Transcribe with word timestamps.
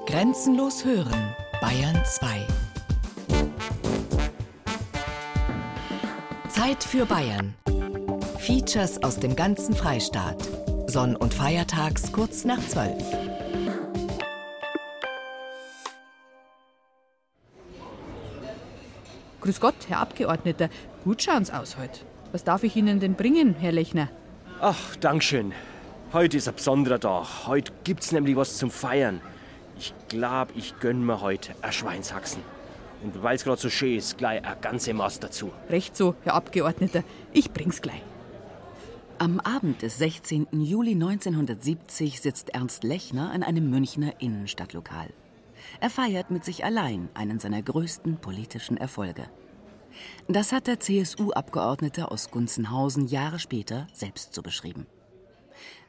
Grenzenlos 0.00 0.84
hören, 0.84 1.36
Bayern 1.60 2.02
2. 2.04 2.46
Zeit 6.48 6.82
für 6.82 7.06
Bayern. 7.06 7.54
Features 8.38 9.00
aus 9.04 9.20
dem 9.20 9.36
ganzen 9.36 9.76
Freistaat. 9.76 10.48
Sonn- 10.88 11.14
und 11.14 11.32
Feiertags 11.32 12.10
kurz 12.10 12.44
nach 12.44 12.58
12. 12.66 12.92
Grüß 19.42 19.60
Gott, 19.60 19.76
Herr 19.88 20.00
Abgeordneter. 20.00 20.68
Gut 21.04 21.22
schauen 21.22 21.44
Sie 21.44 21.52
aus 21.52 21.76
heute. 21.78 22.00
Was 22.32 22.42
darf 22.42 22.64
ich 22.64 22.74
Ihnen 22.74 22.98
denn 22.98 23.14
bringen, 23.14 23.54
Herr 23.54 23.72
Lechner? 23.72 24.08
Ach, 24.60 24.96
Dankeschön. 24.96 25.52
Heute 26.12 26.38
ist 26.38 26.48
ein 26.48 26.56
besonderer 26.56 26.98
Tag. 26.98 27.46
Heute 27.46 27.72
gibt's 27.84 28.10
nämlich 28.10 28.34
was 28.34 28.56
zum 28.56 28.70
Feiern. 28.72 29.20
Ich 29.76 29.94
glaub, 30.08 30.54
ich 30.56 30.78
gönn 30.80 31.04
mir 31.04 31.20
heute 31.20 31.54
ein 31.62 31.72
Schweinshaxen. 31.72 32.42
Und 33.02 33.22
weil 33.22 33.36
es 33.36 33.44
gerade 33.44 33.60
so 33.60 33.68
schön 33.68 33.96
ist, 33.96 34.18
gleich 34.18 34.44
eine 34.44 34.56
ganze 34.60 34.94
Maß 34.94 35.20
dazu. 35.20 35.50
Recht 35.68 35.96
so, 35.96 36.14
Herr 36.22 36.34
Abgeordneter. 36.34 37.02
Ich 37.32 37.50
bring's 37.52 37.82
gleich. 37.82 38.02
Am 39.18 39.40
Abend 39.40 39.82
des 39.82 39.98
16. 39.98 40.48
Juli 40.52 40.92
1970 40.92 42.20
sitzt 42.20 42.50
Ernst 42.50 42.84
Lechner 42.84 43.32
in 43.34 43.42
einem 43.42 43.70
Münchner 43.70 44.20
Innenstadtlokal. 44.20 45.10
Er 45.80 45.90
feiert 45.90 46.30
mit 46.30 46.44
sich 46.44 46.64
allein 46.64 47.08
einen 47.14 47.38
seiner 47.38 47.62
größten 47.62 48.16
politischen 48.16 48.76
Erfolge. 48.76 49.28
Das 50.28 50.52
hat 50.52 50.66
der 50.66 50.80
CSU-Abgeordnete 50.80 52.10
aus 52.10 52.30
Gunzenhausen 52.30 53.06
Jahre 53.06 53.38
später 53.38 53.86
selbst 53.92 54.34
so 54.34 54.42
beschrieben. 54.42 54.86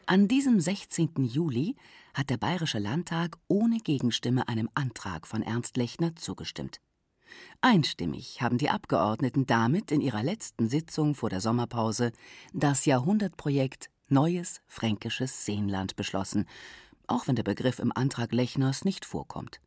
An 0.06 0.28
diesem 0.28 0.60
16. 0.60 1.12
Juli 1.18 1.76
hat 2.14 2.30
der 2.30 2.38
Bayerische 2.38 2.80
Landtag 2.80 3.38
ohne 3.48 3.80
Gegenstimme 3.80 4.48
einem 4.48 4.70
Antrag 4.74 5.28
von 5.28 5.42
Ernst 5.42 5.78
Lechner 5.78 6.16
zugestimmt. 6.16 6.80
Einstimmig 7.62 8.42
haben 8.42 8.58
die 8.58 8.70
Abgeordneten 8.70 9.46
damit 9.46 9.92
in 9.92 10.02
ihrer 10.02 10.24
letzten 10.24 10.70
Sitzung 10.70 11.16
vor 11.16 11.30
der 11.30 11.42
Sommerpause 11.42 12.12
das 12.54 12.86
Jahrhundertprojekt 12.86 13.90
Neues 14.10 14.62
Fränkisches 14.68 15.46
Seenland 15.46 15.96
beschlossen, 15.96 16.46
auch 17.08 17.28
wenn 17.28 17.36
der 17.36 17.44
Begriff 17.44 17.80
im 17.80 17.92
Antrag 17.96 18.32
Lechners 18.32 18.86
nicht 18.86 19.06
vorkommt. 19.06 19.60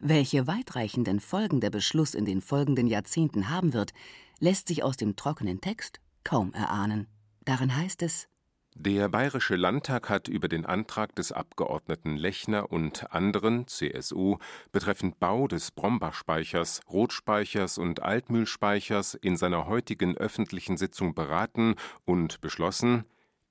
Welche 0.00 0.46
weitreichenden 0.46 1.20
Folgen 1.20 1.60
der 1.60 1.70
Beschluss 1.70 2.14
in 2.14 2.24
den 2.24 2.40
folgenden 2.40 2.86
Jahrzehnten 2.86 3.50
haben 3.50 3.72
wird, 3.74 3.92
lässt 4.40 4.68
sich 4.68 4.82
aus 4.82 4.96
dem 4.96 5.16
trockenen 5.16 5.60
Text 5.60 6.00
kaum 6.24 6.52
erahnen. 6.54 7.06
Darin 7.44 7.74
heißt 7.76 8.02
es 8.02 8.28
Der 8.80 9.08
Bayerische 9.08 9.56
Landtag 9.56 10.08
hat 10.08 10.28
über 10.28 10.46
den 10.46 10.64
Antrag 10.64 11.12
des 11.16 11.32
Abgeordneten 11.32 12.16
Lechner 12.16 12.70
und 12.70 13.12
anderen 13.12 13.66
CSU 13.66 14.36
betreffend 14.70 15.18
Bau 15.18 15.48
des 15.48 15.72
Brombachspeichers, 15.72 16.82
Rotspeichers 16.88 17.78
und 17.78 18.04
Altmühlspeichers 18.04 19.14
in 19.14 19.36
seiner 19.36 19.66
heutigen 19.66 20.16
öffentlichen 20.16 20.76
Sitzung 20.76 21.16
beraten 21.16 21.74
und 22.04 22.40
beschlossen, 22.40 23.04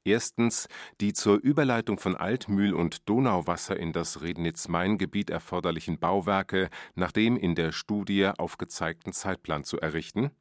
Erstens 0.05 0.69
die 1.01 1.11
zur 1.11 1.35
Überleitung 1.35 1.99
von 1.99 2.15
Altmühl 2.15 2.73
und 2.73 3.09
Donauwasser 3.09 3.75
in 3.75 3.91
das 3.91 4.21
Rednitz-Main-Gebiet 4.21 5.29
erforderlichen 5.29 5.99
Bauwerke 5.99 6.69
nach 6.95 7.11
dem 7.11 7.35
in 7.35 7.55
der 7.55 7.73
Studie 7.73 8.27
aufgezeigten 8.37 9.11
Zeitplan 9.11 9.65
zu 9.65 9.77
errichten 9.77 10.31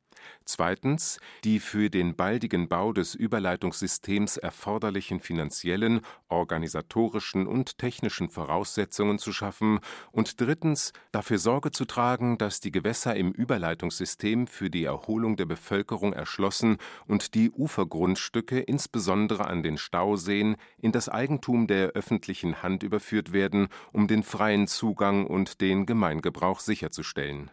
Zweitens 0.45 1.19
die 1.45 1.61
für 1.61 1.91
den 1.91 2.14
baldigen 2.14 2.69
Bau 2.69 2.92
des 2.92 3.14
Überleitungssystems 3.14 4.36
erforderlichen 4.36 5.20
finanziellen, 5.20 6.00
organisatorischen 6.28 7.47
und 7.47 7.78
technischen 7.78 8.28
Voraussetzungen 8.28 9.19
zu 9.19 9.33
schaffen. 9.33 9.81
Und 10.12 10.41
drittens 10.41 10.92
dafür 11.12 11.39
Sorge 11.39 11.70
zu 11.70 11.84
tragen, 11.84 12.39
dass 12.39 12.61
die 12.61 12.73
Gewässer 12.73 13.17
im 13.17 13.33
Überleitungssystem 13.33 14.47
für 14.47 14.70
die 14.70 14.84
Erholung 14.84 15.36
der 15.36 15.47
Bevölkerung 15.47 16.12
erschlossen 16.12 16.78
und 17.06 17.34
die 17.34 17.51
Ufergrundstücke 17.51 18.61
insbesondere 18.61 19.46
an 19.46 19.62
den 19.62 19.79
Stauseen 19.79 20.57
in 20.79 20.92
das 20.92 21.08
Eigentum 21.08 21.67
der 21.67 21.89
öffentlichen 21.89 22.62
Hand 22.62 22.83
überführt 22.83 23.33
werden, 23.33 23.68
um 23.92 24.08
den 24.08 24.23
freien 24.23 24.67
Zugang 24.67 25.27
und 25.27 25.61
den 25.61 25.86
Gemeingebrauch 25.86 26.61
sicherzustellen 26.61 27.51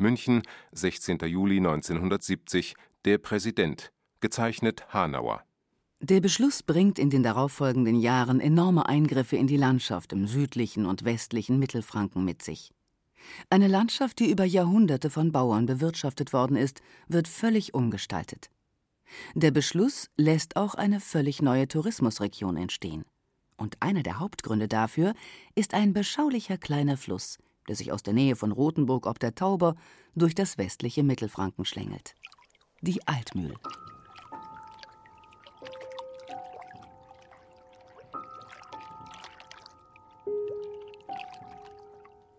München, 0.00 0.42
16. 0.72 1.18
Juli 1.26 1.58
1970, 1.58 2.74
der 3.04 3.18
Präsident, 3.18 3.92
gezeichnet 4.20 4.92
Hanauer. 4.92 5.42
Der 6.00 6.20
Beschluss 6.20 6.62
bringt 6.62 6.98
in 6.98 7.10
den 7.10 7.22
darauffolgenden 7.22 7.94
Jahren 7.94 8.40
enorme 8.40 8.88
Eingriffe 8.88 9.36
in 9.36 9.46
die 9.46 9.58
Landschaft 9.58 10.14
im 10.14 10.26
südlichen 10.26 10.86
und 10.86 11.04
westlichen 11.04 11.58
Mittelfranken 11.58 12.24
mit 12.24 12.42
sich. 12.42 12.72
Eine 13.50 13.68
Landschaft, 13.68 14.18
die 14.18 14.30
über 14.30 14.44
Jahrhunderte 14.44 15.10
von 15.10 15.30
Bauern 15.30 15.66
bewirtschaftet 15.66 16.32
worden 16.32 16.56
ist, 16.56 16.80
wird 17.06 17.28
völlig 17.28 17.74
umgestaltet. 17.74 18.50
Der 19.34 19.50
Beschluss 19.50 20.08
lässt 20.16 20.56
auch 20.56 20.74
eine 20.74 21.00
völlig 21.00 21.42
neue 21.42 21.68
Tourismusregion 21.68 22.56
entstehen. 22.56 23.04
Und 23.58 23.76
einer 23.80 24.02
der 24.02 24.18
Hauptgründe 24.18 24.68
dafür 24.68 25.12
ist 25.54 25.74
ein 25.74 25.92
beschaulicher 25.92 26.56
kleiner 26.56 26.96
Fluss, 26.96 27.38
der 27.70 27.76
sich 27.76 27.92
aus 27.92 28.02
der 28.02 28.14
Nähe 28.14 28.34
von 28.34 28.50
Rothenburg 28.50 29.06
ob 29.06 29.20
der 29.20 29.36
Tauber 29.36 29.76
durch 30.16 30.34
das 30.34 30.58
westliche 30.58 31.04
Mittelfranken 31.04 31.64
schlängelt. 31.64 32.16
Die 32.80 33.06
Altmühl. 33.06 33.54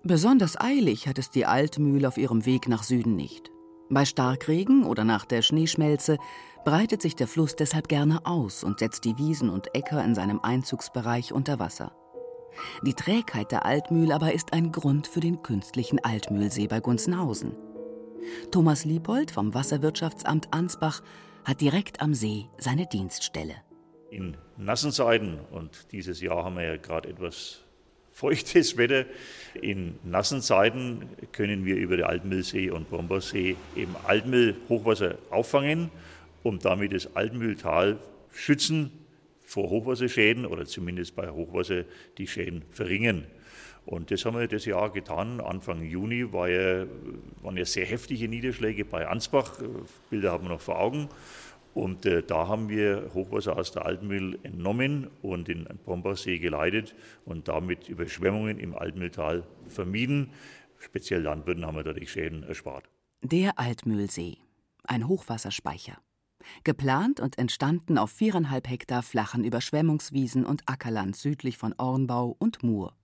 Besonders 0.03 0.59
eilig 0.59 1.07
hat 1.07 1.17
es 1.17 1.29
die 1.29 1.45
Altmühl 1.45 2.05
auf 2.05 2.17
ihrem 2.17 2.45
Weg 2.45 2.67
nach 2.67 2.83
Süden 2.83 3.15
nicht. 3.15 3.51
Bei 3.89 4.03
Starkregen 4.03 4.83
oder 4.83 5.05
nach 5.05 5.23
der 5.23 5.43
Schneeschmelze 5.43 6.17
breitet 6.65 7.01
sich 7.01 7.15
der 7.15 7.29
Fluss 7.29 7.55
deshalb 7.55 7.87
gerne 7.87 8.25
aus 8.25 8.65
und 8.65 8.79
setzt 8.79 9.05
die 9.05 9.17
Wiesen 9.17 9.49
und 9.49 9.73
Äcker 9.73 10.03
in 10.03 10.13
seinem 10.13 10.41
Einzugsbereich 10.41 11.31
unter 11.31 11.57
Wasser. 11.57 11.95
Die 12.83 12.93
Trägheit 12.93 13.51
der 13.51 13.65
Altmühl 13.65 14.11
aber 14.11 14.33
ist 14.33 14.53
ein 14.53 14.71
Grund 14.71 15.07
für 15.07 15.19
den 15.19 15.41
künstlichen 15.43 16.03
Altmühlsee 16.03 16.67
bei 16.67 16.79
Gunzenhausen. 16.79 17.55
Thomas 18.51 18.85
Liebold 18.85 19.31
vom 19.31 19.53
Wasserwirtschaftsamt 19.53 20.53
Ansbach 20.53 21.01
hat 21.43 21.61
direkt 21.61 22.01
am 22.01 22.13
See 22.13 22.47
seine 22.57 22.87
Dienststelle. 22.87 23.55
In 24.09 24.37
nassen 24.57 24.91
Zeiten, 24.91 25.39
und 25.51 25.91
dieses 25.91 26.21
Jahr 26.21 26.43
haben 26.43 26.55
wir 26.55 26.63
ja 26.63 26.77
gerade 26.77 27.09
etwas 27.09 27.61
feuchtes 28.11 28.77
Wetter, 28.77 29.05
in 29.59 29.97
nassen 30.03 30.41
Zeiten 30.41 31.09
können 31.31 31.65
wir 31.65 31.77
über 31.77 31.97
den 31.97 32.05
Altmühlsee 32.05 32.69
und 32.69 32.89
Brombersee 32.89 33.55
eben 33.75 33.95
Altmühl-Hochwasser 34.03 35.17
auffangen, 35.29 35.89
um 36.43 36.59
damit 36.59 36.93
das 36.93 37.15
Altmühltal 37.15 37.97
schützen 38.31 38.91
vor 39.51 39.69
Hochwasserschäden 39.69 40.45
oder 40.45 40.65
zumindest 40.65 41.13
bei 41.13 41.29
Hochwasser 41.29 41.83
die 42.17 42.25
Schäden 42.25 42.63
verringern. 42.71 43.27
Und 43.85 44.09
das 44.09 44.23
haben 44.23 44.39
wir 44.39 44.47
das 44.47 44.63
Jahr 44.63 44.91
getan. 44.91 45.41
Anfang 45.41 45.83
Juni 45.83 46.31
war 46.31 46.47
ja, 46.47 46.85
waren 47.41 47.57
ja 47.57 47.65
sehr 47.65 47.85
heftige 47.85 48.29
Niederschläge 48.29 48.85
bei 48.85 49.07
Ansbach. 49.07 49.59
Bilder 50.09 50.31
haben 50.31 50.45
wir 50.45 50.51
noch 50.51 50.61
vor 50.61 50.79
Augen. 50.79 51.09
Und 51.73 52.05
äh, 52.05 52.23
da 52.23 52.47
haben 52.47 52.69
wir 52.69 53.11
Hochwasser 53.13 53.57
aus 53.57 53.73
der 53.73 53.85
Altmühl 53.85 54.39
entnommen 54.43 55.09
und 55.21 55.49
in 55.49 55.65
den 55.65 55.79
Brombachsee 55.83 56.37
geleitet 56.37 56.95
und 57.25 57.49
damit 57.49 57.89
Überschwemmungen 57.89 58.57
im 58.57 58.73
Altmühltal 58.75 59.43
vermieden. 59.67 60.31
Speziell 60.79 61.21
Landwirten 61.21 61.65
haben 61.65 61.75
wir 61.75 61.83
dadurch 61.83 62.11
Schäden 62.11 62.43
erspart. 62.43 62.85
Der 63.21 63.59
Altmühlsee, 63.59 64.37
ein 64.83 65.07
Hochwasserspeicher. 65.07 65.97
Geplant 66.63 67.19
und 67.19 67.37
entstanden 67.37 67.97
auf 67.97 68.11
viereinhalb 68.11 68.69
Hektar 68.69 69.03
flachen 69.03 69.43
Überschwemmungswiesen 69.43 70.45
und 70.45 70.63
Ackerland 70.67 71.15
südlich 71.15 71.57
von 71.57 71.73
Ornbau 71.77 72.35
und 72.39 72.63
Mur. 72.63 72.95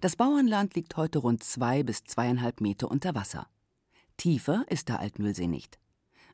Das 0.00 0.16
Bauernland 0.16 0.74
liegt 0.74 0.96
heute 0.96 1.18
rund 1.18 1.42
zwei 1.42 1.82
bis 1.82 2.04
zweieinhalb 2.04 2.60
Meter 2.60 2.90
unter 2.90 3.14
Wasser. 3.14 3.46
Tiefer 4.16 4.64
ist 4.68 4.88
der 4.88 5.00
Altmühlsee 5.00 5.46
nicht. 5.46 5.78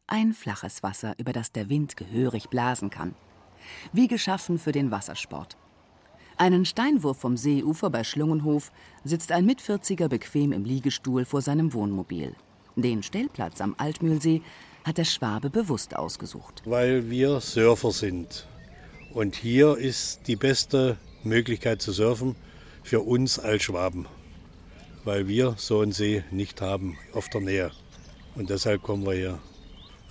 Ein 0.07 0.33
flaches 0.33 0.83
Wasser, 0.83 1.15
über 1.19 1.33
das 1.33 1.53
der 1.53 1.69
Wind 1.69 1.97
gehörig 1.97 2.49
blasen 2.49 2.91
kann. 2.91 3.15
Wie 3.93 4.09
geschaffen 4.09 4.59
für 4.59 4.73
den 4.73 4.91
Wassersport. 4.91 5.57
Einen 6.37 6.65
Steinwurf 6.65 7.19
vom 7.19 7.37
Seeufer 7.37 7.91
bei 7.91 8.05
Schlungenhof 8.05 8.73
sitzt 9.05 9.31
ein 9.33 9.47
Mitvierziger 9.47 10.09
bequem 10.09 10.53
im 10.53 10.65
Liegestuhl 10.65 11.25
vor 11.25 11.43
seinem 11.43 11.73
Wohnmobil. 11.73 12.35
Den 12.77 13.03
Stellplatz 13.03 13.61
am 13.61 13.75
Altmühlsee 13.79 14.43
hat 14.85 14.99
der 14.99 15.05
Schwabe 15.05 15.51
bewusst 15.51 15.97
ausgesucht. 15.97 16.63
Weil 16.67 17.11
wir 17.11 17.41
Surfer 17.41 17.91
sind. 17.91 18.47
Und 19.13 19.35
hier 19.35 19.77
ist 19.79 20.27
die 20.27 20.37
beste 20.37 20.99
Möglichkeit 21.23 21.81
zu 21.81 21.93
surfen 21.93 22.37
für 22.83 23.01
uns 23.01 23.39
als 23.39 23.63
Schwaben. 23.63 24.07
Weil 25.05 25.27
wir 25.27 25.55
so 25.57 25.81
einen 25.81 25.93
See 25.93 26.23
nicht 26.31 26.61
haben 26.61 26.99
auf 27.15 27.29
der 27.31 27.41
Nähe. 27.41 27.71
Und 28.35 28.51
deshalb 28.51 28.83
kommen 28.83 29.07
wir 29.07 29.15
hier. 29.15 29.39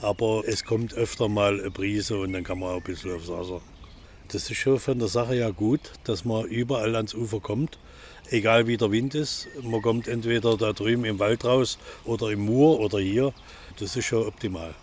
Aber 0.02 0.44
es 0.46 0.66
kommt 0.66 0.94
öfter 0.94 1.30
mal 1.30 1.60
eine 1.60 1.72
Brise 1.72 2.18
und 2.18 2.34
dann 2.34 2.44
kann 2.44 2.60
man 2.60 2.70
auch 2.70 2.78
ein 2.78 2.84
bisschen 2.84 3.16
aufs 3.16 3.30
Wasser. 3.30 3.62
Das 4.30 4.50
ist 4.50 4.58
schon 4.58 4.80
von 4.80 5.00
der 5.00 5.08
Sache 5.08 5.36
ja 5.36 5.52
gut, 5.52 5.92
dass 6.06 6.26
man 6.26 6.46
überall 6.46 6.96
ans 6.96 7.14
Ufer 7.14 7.40
kommt. 7.40 7.78
Egal 8.30 8.68
wie 8.68 8.78
der 8.78 8.92
Wind 8.92 9.14
ist, 9.16 9.48
man 9.62 9.82
kommt 9.82 10.08
entweder 10.08 10.58
da 10.58 10.74
drüben 10.74 11.06
im 11.06 11.20
Wald 11.20 11.46
raus 11.46 11.78
oder 12.06 12.32
im 12.32 12.46
Moor 12.46 12.80
oder 12.80 13.00
hier. 13.00 13.34
Das 13.80 13.96
ist 13.96 14.06
schon 14.06 14.28
optimal. 14.28 14.74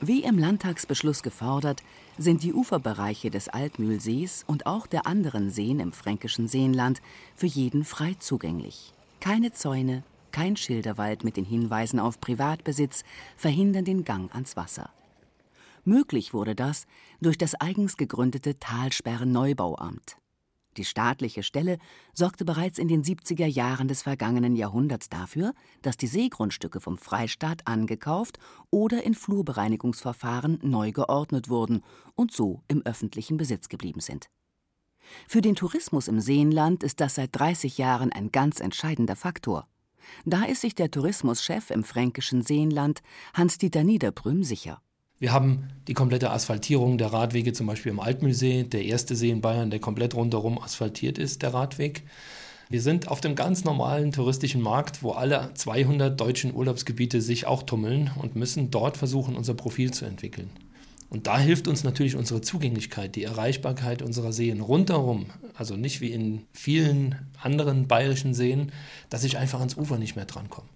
Wie 0.00 0.24
im 0.24 0.38
Landtagsbeschluss 0.38 1.22
gefordert, 1.22 1.82
sind 2.18 2.42
die 2.42 2.52
Uferbereiche 2.52 3.30
des 3.30 3.48
Altmühlsees 3.48 4.44
und 4.46 4.66
auch 4.66 4.86
der 4.86 5.06
anderen 5.06 5.50
Seen 5.50 5.80
im 5.80 5.92
fränkischen 5.92 6.48
Seenland 6.48 7.00
für 7.34 7.46
jeden 7.46 7.84
frei 7.84 8.14
zugänglich. 8.18 8.92
Keine 9.20 9.52
Zäune, 9.52 10.02
kein 10.32 10.56
Schilderwald 10.56 11.24
mit 11.24 11.38
den 11.38 11.46
Hinweisen 11.46 11.98
auf 11.98 12.20
Privatbesitz 12.20 13.04
verhindern 13.36 13.86
den 13.86 14.04
Gang 14.04 14.32
ans 14.34 14.54
Wasser. 14.54 14.90
Möglich 15.84 16.34
wurde 16.34 16.54
das 16.54 16.86
durch 17.22 17.38
das 17.38 17.54
eigens 17.54 17.96
gegründete 17.96 18.58
Talsperren-Neubauamt. 18.58 20.16
Die 20.76 20.84
staatliche 20.84 21.42
Stelle 21.42 21.78
sorgte 22.12 22.44
bereits 22.44 22.78
in 22.78 22.88
den 22.88 23.02
70er 23.02 23.46
Jahren 23.46 23.88
des 23.88 24.02
vergangenen 24.02 24.56
Jahrhunderts 24.56 25.08
dafür, 25.08 25.54
dass 25.82 25.96
die 25.96 26.06
Seegrundstücke 26.06 26.80
vom 26.80 26.98
Freistaat 26.98 27.66
angekauft 27.66 28.38
oder 28.70 29.02
in 29.04 29.14
Flurbereinigungsverfahren 29.14 30.58
neu 30.62 30.92
geordnet 30.92 31.48
wurden 31.48 31.82
und 32.14 32.32
so 32.32 32.62
im 32.68 32.82
öffentlichen 32.82 33.36
Besitz 33.36 33.68
geblieben 33.68 34.00
sind. 34.00 34.28
Für 35.28 35.40
den 35.40 35.54
Tourismus 35.54 36.08
im 36.08 36.20
Seenland 36.20 36.82
ist 36.82 37.00
das 37.00 37.14
seit 37.14 37.30
30 37.32 37.78
Jahren 37.78 38.12
ein 38.12 38.32
ganz 38.32 38.60
entscheidender 38.60 39.16
Faktor. 39.16 39.68
Da 40.24 40.44
ist 40.44 40.60
sich 40.60 40.74
der 40.74 40.90
Tourismuschef 40.90 41.70
im 41.70 41.84
fränkischen 41.84 42.42
Seenland, 42.42 43.02
Hans-Dieter 43.34 43.82
Niederbrüm, 43.82 44.44
sicher. 44.44 44.80
Wir 45.18 45.32
haben 45.32 45.68
die 45.88 45.94
komplette 45.94 46.30
Asphaltierung 46.30 46.98
der 46.98 47.10
Radwege, 47.10 47.54
zum 47.54 47.66
Beispiel 47.66 47.90
im 47.90 48.00
Altmühlsee, 48.00 48.64
der 48.64 48.84
erste 48.84 49.16
See 49.16 49.30
in 49.30 49.40
Bayern, 49.40 49.70
der 49.70 49.80
komplett 49.80 50.14
rundherum 50.14 50.58
asphaltiert 50.58 51.16
ist, 51.16 51.40
der 51.40 51.54
Radweg. 51.54 52.02
Wir 52.68 52.82
sind 52.82 53.08
auf 53.08 53.22
dem 53.22 53.34
ganz 53.34 53.64
normalen 53.64 54.12
touristischen 54.12 54.60
Markt, 54.60 55.02
wo 55.02 55.12
alle 55.12 55.54
200 55.54 56.20
deutschen 56.20 56.54
Urlaubsgebiete 56.54 57.22
sich 57.22 57.46
auch 57.46 57.62
tummeln 57.62 58.10
und 58.20 58.36
müssen 58.36 58.70
dort 58.70 58.98
versuchen, 58.98 59.36
unser 59.36 59.54
Profil 59.54 59.90
zu 59.90 60.04
entwickeln. 60.04 60.50
Und 61.08 61.26
da 61.26 61.38
hilft 61.38 61.66
uns 61.66 61.82
natürlich 61.82 62.16
unsere 62.16 62.42
Zugänglichkeit, 62.42 63.16
die 63.16 63.24
Erreichbarkeit 63.24 64.02
unserer 64.02 64.32
Seen 64.34 64.60
rundherum, 64.60 65.26
also 65.54 65.76
nicht 65.76 66.02
wie 66.02 66.12
in 66.12 66.42
vielen 66.52 67.14
anderen 67.40 67.88
bayerischen 67.88 68.34
Seen, 68.34 68.70
dass 69.08 69.24
ich 69.24 69.38
einfach 69.38 69.60
ans 69.60 69.78
Ufer 69.78 69.96
nicht 69.96 70.16
mehr 70.16 70.26
drankomme. 70.26 70.68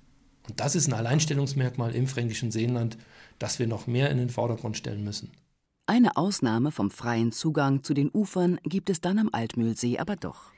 Und 0.50 0.58
das 0.58 0.74
ist 0.74 0.88
ein 0.88 0.94
Alleinstellungsmerkmal 0.94 1.94
im 1.94 2.08
fränkischen 2.08 2.50
Seenland, 2.50 2.98
das 3.38 3.60
wir 3.60 3.68
noch 3.68 3.86
mehr 3.86 4.10
in 4.10 4.18
den 4.18 4.30
Vordergrund 4.30 4.76
stellen 4.76 5.04
müssen. 5.04 5.30
Eine 5.86 6.16
Ausnahme 6.16 6.72
vom 6.72 6.90
freien 6.90 7.30
Zugang 7.30 7.84
zu 7.84 7.94
den 7.94 8.10
Ufern 8.12 8.58
gibt 8.64 8.90
es 8.90 9.00
dann 9.00 9.20
am 9.20 9.28
Altmühlsee 9.30 10.00
aber 10.00 10.16
doch. 10.16 10.50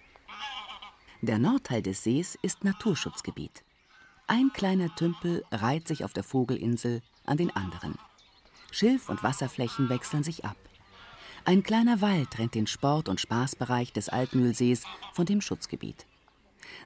Der 1.20 1.38
Nordteil 1.38 1.82
des 1.82 2.02
Sees 2.02 2.38
ist 2.40 2.64
Naturschutzgebiet. 2.64 3.64
Ein 4.26 4.50
kleiner 4.54 4.88
Tümpel 4.96 5.44
reiht 5.52 5.86
sich 5.86 6.04
auf 6.04 6.14
der 6.14 6.24
Vogelinsel 6.24 7.02
an 7.26 7.36
den 7.36 7.54
anderen. 7.54 7.96
Schilf- 8.70 9.10
und 9.10 9.22
Wasserflächen 9.22 9.90
wechseln 9.90 10.22
sich 10.22 10.46
ab. 10.46 10.56
Ein 11.44 11.62
kleiner 11.62 12.00
Wald 12.00 12.30
trennt 12.30 12.54
den 12.54 12.66
Sport- 12.66 13.10
und 13.10 13.20
Spaßbereich 13.20 13.92
des 13.92 14.08
Altmühlsees 14.08 14.84
von 15.12 15.26
dem 15.26 15.42
Schutzgebiet. 15.42 16.06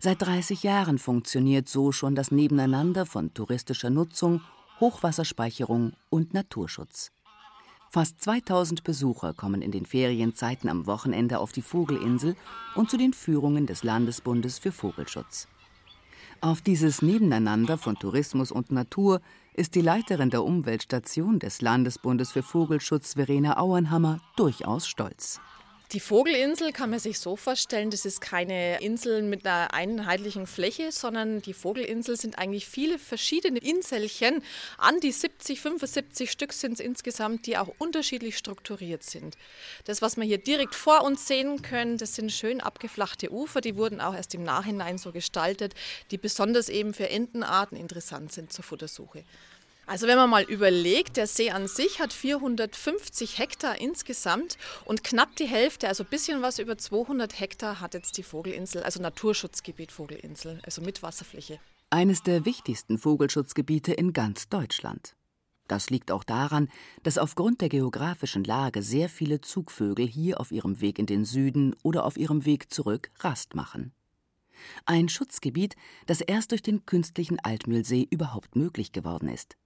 Seit 0.01 0.23
30 0.23 0.63
Jahren 0.63 0.99
funktioniert 0.99 1.69
so 1.69 1.93
schon 1.93 2.15
das 2.15 2.31
Nebeneinander 2.31 3.07
von 3.07 3.35
touristischer 3.35 3.91
Nutzung 3.91 4.41
Hochwasserspeicherung 4.81 5.93
und 6.11 6.35
Naturschutz. 6.35 7.13
Fast 7.91 8.21
2000 8.21 8.85
Besucher 8.85 9.33
kommen 9.33 9.63
in 9.63 9.71
den 9.71 9.87
Ferienzeiten 9.87 10.69
am 10.69 10.87
Wochenende 10.87 11.39
auf 11.39 11.53
die 11.53 11.63
Vogelinsel 11.63 12.37
und 12.75 12.91
zu 12.91 12.99
den 12.99 13.15
Führungen 13.15 13.67
des 13.67 13.85
Landesbundes 13.85 14.59
für 14.59 14.73
Vogelschutz. 14.73 15.49
Auf 16.43 16.61
dieses 16.61 17.01
Nebeneinander 17.01 17.79
von 17.79 17.97
Tourismus 17.97 18.53
und 18.53 18.71
Natur 18.71 19.23
ist 19.55 19.75
die 19.75 19.81
Leiterin 19.81 20.29
der 20.29 20.45
Umweltstation 20.45 21.39
des 21.39 21.63
Landesbundes 21.63 22.33
für 22.33 22.43
Vogelschutz, 22.43 23.15
Verena 23.15 23.57
Auenhammer, 23.57 24.21
durchaus 24.37 24.87
stolz. 24.87 25.41
Die 25.93 26.01
Vogelinsel 26.01 26.73
kann 26.73 26.91
man 26.91 26.99
sich 26.99 27.21
so 27.21 27.37
vorstellen, 27.37 27.91
das 27.91 28.05
ist 28.05 28.21
keine 28.21 28.81
Insel 28.81 29.23
mit 29.23 29.47
einer 29.47 29.73
einheitlichen 29.73 30.49
Fläche, 30.49 30.91
sondern 30.91 31.43
die 31.43 31.53
Vogelinsel 31.53 32.17
sind 32.17 32.39
eigentlich 32.39 32.67
viele 32.67 32.99
verschiedene 32.99 33.61
Inselchen, 33.61 34.43
an 34.79 34.99
die 34.99 35.13
70, 35.13 35.61
75 35.61 36.29
Stück 36.29 36.53
sind 36.53 36.73
es 36.73 36.81
insgesamt, 36.81 37.47
die 37.47 37.57
auch 37.57 37.73
unterschiedlich 37.79 38.37
strukturiert 38.37 39.05
sind. 39.05 39.37
Das, 39.85 40.03
was 40.03 40.17
wir 40.17 40.25
hier 40.25 40.39
direkt 40.39 40.75
vor 40.75 41.05
uns 41.05 41.29
sehen 41.29 41.63
können, 41.63 41.99
das 41.99 42.17
sind 42.17 42.33
schön 42.33 42.61
abgeflachte 42.61 43.31
Ufer, 43.31 43.61
die 43.61 43.77
wurden 43.77 44.01
auch 44.01 44.15
erst 44.15 44.35
im 44.35 44.43
Nachhinein 44.43 44.99
so 44.99 45.13
gestaltet, 45.13 45.75
die 46.11 46.19
besonders 46.19 46.69
eben 46.69 46.95
für 46.95 47.09
Entenarten 47.11 47.79
interessant 47.79 48.33
sind 48.33 48.53
zur 48.53 48.65
Futtersuche. 48.65 49.23
Also 49.87 50.09
wenn 50.09 50.17
man 50.17 50.29
mal 50.29 50.43
überlegt, 50.43 51.17
der 51.17 51.29
See 51.29 51.51
an 51.51 51.69
sich 51.69 52.01
hat 52.01 52.13
450 52.13 53.39
Hektar 53.39 53.81
insgesamt 53.81 54.59
und 54.85 55.05
knapp 55.05 55.37
die 55.37 55.47
Hälfte, 55.47 55.87
also 55.87 56.03
ein 56.03 56.11
bisschen 56.11 56.43
was 56.43 56.59
über 56.59 56.77
200 56.77 57.39
Hektar 57.39 57.81
hat 57.81 57.95
jetzt 57.95 58.19
die 58.19 58.25
Vogelinsel, 58.25 58.83
also 58.83 59.01
Naturschutzgebiet 59.01 59.93
Vogelinsel, 59.93 60.61
also 60.65 60.83
mit 60.83 61.05
Wasserfläche. 61.05 61.61
Eines 61.89 62.25
der 62.25 62.45
wichtigsten 62.45 62.99
Vogelschutzgebiete 62.99 63.93
in 63.93 64.13
ganz 64.13 64.49
Deutschland. 64.49 65.15
Das 65.69 65.89
liegt 65.89 66.11
auch 66.11 66.25
daran, 66.25 66.69
dass 67.05 67.17
aufgrund 67.17 67.61
der 67.61 67.69
geografischen 67.69 68.43
Lage 68.43 68.83
sehr 68.83 69.09
viele 69.09 69.41
Zugvögel 69.41 70.07
hier 70.07 70.41
auf 70.41 70.51
ihrem 70.51 70.81
Weg 70.81 70.99
in 70.99 71.07
den 71.07 71.25
Süden 71.25 71.77
oder 71.85 72.05
auf 72.05 72.17
ihrem 72.17 72.45
Weg 72.45 72.73
zurück 72.73 73.11
Rast 73.21 73.55
machen. 73.55 73.93
Ein 74.85 75.09
Schutzgebiet, 75.09 75.77
das 76.07 76.21
erst 76.21 76.51
durch 76.51 76.63
den 76.63 76.87
künstlichen 76.87 77.39
Altmühlsee 77.39 78.07
überhaupt 78.11 78.57
möglich 78.57 78.91
geworden 78.91 79.29
ist. 79.29 79.57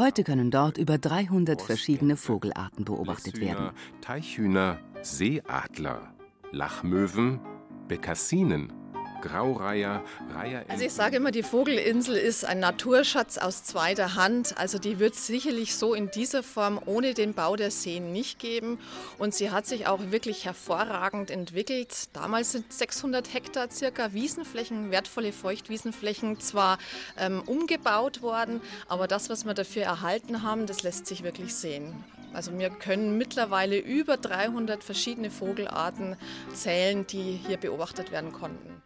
Heute 0.00 0.24
können 0.24 0.50
dort 0.50 0.78
über 0.78 0.96
300 0.96 1.60
verschiedene 1.60 2.16
Vogelarten 2.16 2.86
beobachtet 2.86 3.38
werden. 3.38 3.72
Teichhühner, 4.00 4.78
Seeadler, 5.02 6.14
Lachmöwen, 6.52 7.38
Bekassinen, 7.86 8.72
Graureiher, 9.20 10.02
Reiher. 10.34 10.64
Also 10.68 10.84
ich 10.84 10.92
sage 10.92 11.16
immer, 11.16 11.30
die 11.30 11.42
Vogelinsel 11.42 12.16
ist 12.16 12.44
ein 12.44 12.60
Naturschatz 12.60 13.38
aus 13.38 13.64
zweiter 13.64 14.14
Hand. 14.14 14.56
Also 14.58 14.78
die 14.78 14.98
wird 14.98 15.14
es 15.14 15.26
sicherlich 15.26 15.74
so 15.74 15.94
in 15.94 16.10
dieser 16.10 16.42
Form 16.42 16.80
ohne 16.86 17.14
den 17.14 17.34
Bau 17.34 17.56
der 17.56 17.70
Seen 17.70 18.12
nicht 18.12 18.38
geben. 18.38 18.78
Und 19.18 19.34
sie 19.34 19.50
hat 19.50 19.66
sich 19.66 19.86
auch 19.86 20.10
wirklich 20.10 20.44
hervorragend 20.44 21.30
entwickelt. 21.30 22.08
Damals 22.12 22.52
sind 22.52 22.72
600 22.72 23.32
Hektar 23.32 23.70
circa 23.70 24.12
Wiesenflächen, 24.12 24.90
wertvolle 24.90 25.32
Feuchtwiesenflächen, 25.32 26.40
zwar 26.40 26.78
ähm, 27.18 27.42
umgebaut 27.46 28.22
worden, 28.22 28.60
aber 28.88 29.06
das, 29.06 29.30
was 29.30 29.44
wir 29.44 29.54
dafür 29.54 29.84
erhalten 29.84 30.42
haben, 30.42 30.66
das 30.66 30.82
lässt 30.82 31.06
sich 31.06 31.22
wirklich 31.22 31.54
sehen. 31.54 32.04
Also 32.32 32.56
wir 32.56 32.70
können 32.70 33.18
mittlerweile 33.18 33.78
über 33.78 34.16
300 34.16 34.84
verschiedene 34.84 35.30
Vogelarten 35.30 36.16
zählen, 36.52 37.06
die 37.06 37.40
hier 37.46 37.56
beobachtet 37.56 38.12
werden 38.12 38.32
konnten. 38.32 38.79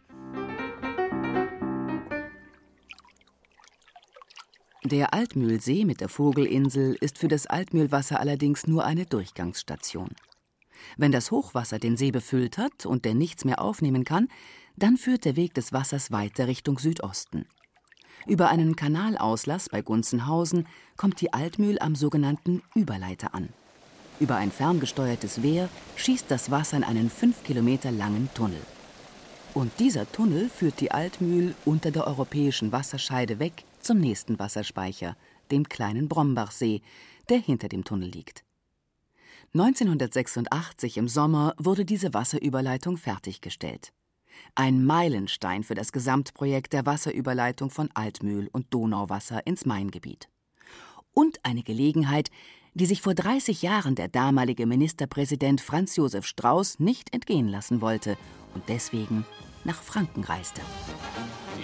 Der 4.85 5.15
Altmühlsee 5.15 5.83
mit 5.83 5.99
der 5.99 6.09
Vogelinsel 6.09 6.95
ist 7.01 7.17
für 7.17 7.27
das 7.27 7.47
Altmühlwasser 7.47 8.19
allerdings 8.19 8.67
nur 8.67 8.85
eine 8.85 9.07
Durchgangsstation. 9.07 10.09
Wenn 10.95 11.11
das 11.11 11.31
Hochwasser 11.31 11.79
den 11.79 11.97
See 11.97 12.11
befüllt 12.11 12.59
hat 12.59 12.85
und 12.85 13.03
der 13.03 13.15
nichts 13.15 13.45
mehr 13.45 13.63
aufnehmen 13.63 14.05
kann, 14.05 14.27
dann 14.75 14.97
führt 14.97 15.25
der 15.25 15.35
Weg 15.37 15.55
des 15.55 15.73
Wassers 15.73 16.11
weiter 16.11 16.47
Richtung 16.47 16.77
Südosten. 16.77 17.47
Über 18.27 18.49
einen 18.49 18.75
Kanalauslass 18.75 19.69
bei 19.69 19.81
Gunzenhausen 19.81 20.67
kommt 20.97 21.19
die 21.19 21.33
Altmühl 21.33 21.79
am 21.79 21.95
sogenannten 21.95 22.61
Überleiter 22.75 23.33
an. 23.33 23.49
Über 24.19 24.35
ein 24.35 24.51
ferngesteuertes 24.51 25.41
Wehr 25.41 25.67
schießt 25.95 26.29
das 26.29 26.51
Wasser 26.51 26.77
in 26.77 26.83
einen 26.83 27.09
fünf 27.09 27.43
Kilometer 27.43 27.91
langen 27.91 28.29
Tunnel. 28.35 28.61
Und 29.55 29.71
dieser 29.79 30.11
Tunnel 30.11 30.47
führt 30.47 30.79
die 30.79 30.91
Altmühl 30.91 31.55
unter 31.65 31.89
der 31.89 32.05
europäischen 32.05 32.71
Wasserscheide 32.71 33.39
weg 33.39 33.65
zum 33.85 33.99
nächsten 33.99 34.39
Wasserspeicher, 34.39 35.15
dem 35.51 35.69
kleinen 35.69 36.09
Brombachsee, 36.09 36.81
der 37.29 37.37
hinter 37.37 37.69
dem 37.69 37.83
Tunnel 37.83 38.09
liegt. 38.09 38.43
1986 39.53 40.97
im 40.97 41.07
Sommer 41.07 41.53
wurde 41.57 41.85
diese 41.85 42.13
Wasserüberleitung 42.13 42.97
fertiggestellt. 42.97 43.93
Ein 44.53 44.83
Meilenstein 44.83 45.63
für 45.63 45.75
das 45.75 45.91
Gesamtprojekt 45.93 46.73
der 46.73 46.85
Wasserüberleitung 46.85 47.69
von 47.69 47.89
Altmühl 47.93 48.49
und 48.51 48.73
Donauwasser 48.73 49.47
ins 49.47 49.65
Maingebiet. 49.65 50.27
Und 51.13 51.39
eine 51.43 51.63
Gelegenheit, 51.63 52.31
die 52.73 52.85
sich 52.85 53.01
vor 53.01 53.13
30 53.13 53.61
Jahren 53.61 53.95
der 53.95 54.09
damalige 54.09 54.65
Ministerpräsident 54.65 55.61
Franz 55.61 55.95
Josef 55.95 56.25
Strauß 56.25 56.79
nicht 56.79 57.13
entgehen 57.13 57.47
lassen 57.47 57.79
wollte 57.79 58.17
und 58.53 58.67
deswegen 58.67 59.25
nach 59.63 59.81
Franken 59.81 60.25
reiste. 60.25 60.61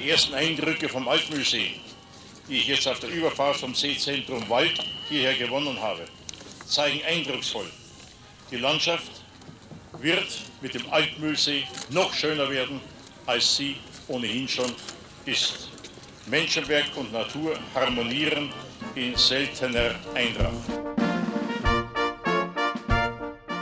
Die 0.02 0.10
ersten 0.10 0.34
Eindrücke 0.34 0.88
vom 0.88 1.08
Altmühlsee, 1.10 1.76
die 2.48 2.58
ich 2.58 2.68
jetzt 2.68 2.88
auf 2.88 3.00
der 3.00 3.10
Überfahrt 3.10 3.58
vom 3.58 3.76
Seezentrum 3.76 4.48
Wald 4.50 4.84
hierher 5.10 5.36
gewonnen 5.36 5.80
habe, 5.82 6.06
zeigen 6.66 7.02
eindrucksvoll 7.06 7.70
die 8.52 8.58
Landschaft 8.58 9.24
wird 10.02 10.28
mit 10.62 10.74
dem 10.74 10.82
Altmühlsee 10.92 11.64
noch 11.90 12.14
schöner 12.14 12.50
werden, 12.50 12.82
als 13.26 13.56
sie 13.56 13.78
ohnehin 14.10 14.46
schon 14.46 14.70
ist. 15.26 15.70
Menschenwerk 16.28 16.90
und 16.98 17.14
Natur 17.14 17.58
harmonieren 17.74 18.50
in 18.96 19.16
seltener 19.16 19.96
Eintracht. 20.14 20.54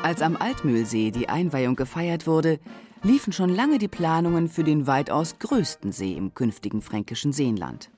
Als 0.02 0.24
am 0.24 0.36
Altmühlsee 0.38 1.12
die 1.12 1.30
Einweihung 1.30 1.76
gefeiert 1.76 2.26
wurde, 2.26 2.60
liefen 3.04 3.32
schon 3.32 3.54
lange 3.54 3.78
die 3.78 3.88
Planungen 3.88 4.50
für 4.50 4.64
den 4.64 4.88
weitaus 4.88 5.38
größten 5.38 5.92
See 5.92 6.14
im 6.14 6.34
künftigen 6.34 6.82
fränkischen 6.82 7.32
Seenland. 7.32 7.92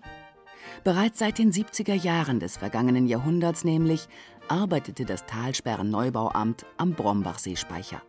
Bereits 0.83 1.19
seit 1.19 1.37
den 1.37 1.51
70er 1.51 1.93
Jahren 1.93 2.39
des 2.39 2.57
vergangenen 2.57 3.05
Jahrhunderts 3.05 3.63
nämlich 3.63 4.07
arbeitete 4.47 5.05
das 5.05 5.27
Talsperren-Neubauamt 5.27 6.65
am 6.77 6.93
Brombachseespeicher. 6.93 8.01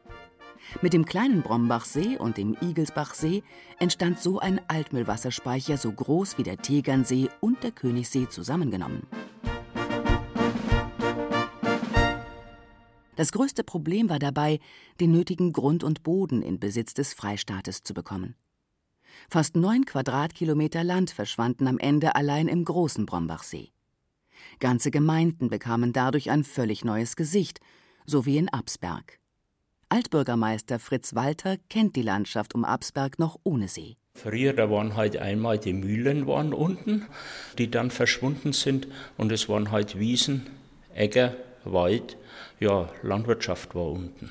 Mit 0.81 0.95
dem 0.95 1.05
kleinen 1.05 1.43
Brombachsee 1.43 2.17
und 2.17 2.39
dem 2.39 2.57
Igelsbachsee 2.63 3.43
entstand 3.79 4.21
so 4.21 4.39
ein 4.39 4.59
Altmühlwasserspeicher 4.69 5.77
so 5.77 5.93
groß 5.93 6.39
wie 6.39 6.45
der 6.45 6.57
Tegernsee 6.57 7.29
und 7.41 7.63
der 7.63 7.73
Königssee 7.73 8.29
zusammengenommen. 8.31 9.07
Das 13.17 13.33
größte 13.33 13.65
Problem 13.65 14.09
war 14.09 14.19
dabei, 14.19 14.61
den 14.99 15.13
nötigen 15.13 15.53
Grund 15.53 15.85
und 15.85 16.03
Boden 16.03 16.41
in 16.41 16.59
Besitz 16.59 16.95
des 16.95 17.13
Freistaates 17.13 17.83
zu 17.83 17.93
bekommen. 17.93 18.35
Fast 19.31 19.57
neun 19.57 19.85
Quadratkilometer 19.85 20.85
Land 20.85 21.11
verschwanden 21.11 21.67
am 21.67 21.79
Ende 21.79 22.15
allein 22.15 22.49
im 22.49 22.65
großen 22.65 23.07
Brombachsee. 23.07 23.71
Ganze 24.61 24.91
Gemeinden 24.91 25.49
bekamen 25.49 25.93
dadurch 25.93 26.31
ein 26.31 26.45
völlig 26.45 26.85
neues 26.85 27.17
Gesicht, 27.17 27.61
so 28.07 28.27
wie 28.27 28.37
in 28.37 28.49
Absberg. 28.49 29.19
Altbürgermeister 29.89 30.79
Fritz 30.79 31.15
Walter 31.15 31.57
kennt 31.69 31.97
die 31.97 32.03
Landschaft 32.03 32.55
um 32.55 32.65
Absberg 32.65 33.19
noch 33.19 33.39
ohne 33.45 33.69
See. 33.69 33.97
Früher, 34.15 34.53
da 34.53 34.71
waren 34.71 34.97
halt 34.97 35.17
einmal 35.17 35.59
die 35.59 35.73
Mühlen 35.73 36.27
waren 36.27 36.53
unten, 36.53 37.07
die 37.59 37.71
dann 37.71 37.91
verschwunden 37.91 38.53
sind 38.53 38.89
und 39.17 39.33
es 39.33 39.49
waren 39.49 39.71
halt 39.71 39.99
Wiesen, 39.99 40.47
Äcker, 40.95 41.35
Wald, 41.65 42.17
ja, 42.61 42.89
Landwirtschaft 43.03 43.75
war 43.75 43.91
unten. 43.91 44.31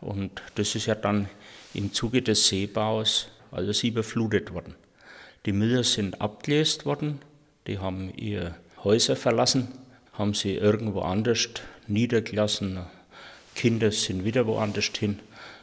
Und 0.00 0.42
das 0.54 0.74
ist 0.74 0.86
ja 0.86 0.94
dann 0.94 1.28
im 1.74 1.92
Zuge 1.92 2.22
des 2.22 2.48
Seebaus 2.48 3.28
alles 3.50 3.82
überflutet 3.84 4.52
worden. 4.52 4.74
Die 5.46 5.52
Müller 5.52 5.84
sind 5.84 6.20
abgelöst 6.20 6.84
worden, 6.86 7.20
die 7.66 7.78
haben 7.78 8.12
ihre 8.14 8.54
Häuser 8.82 9.16
verlassen, 9.16 9.68
haben 10.12 10.34
sie 10.34 10.54
irgendwo 10.54 11.00
anders 11.00 11.48
niedergelassen. 11.86 12.80
Kinder 13.54 13.90
sind 13.90 14.24
wieder 14.24 14.46
woanders 14.46 14.90
hin 14.98 15.18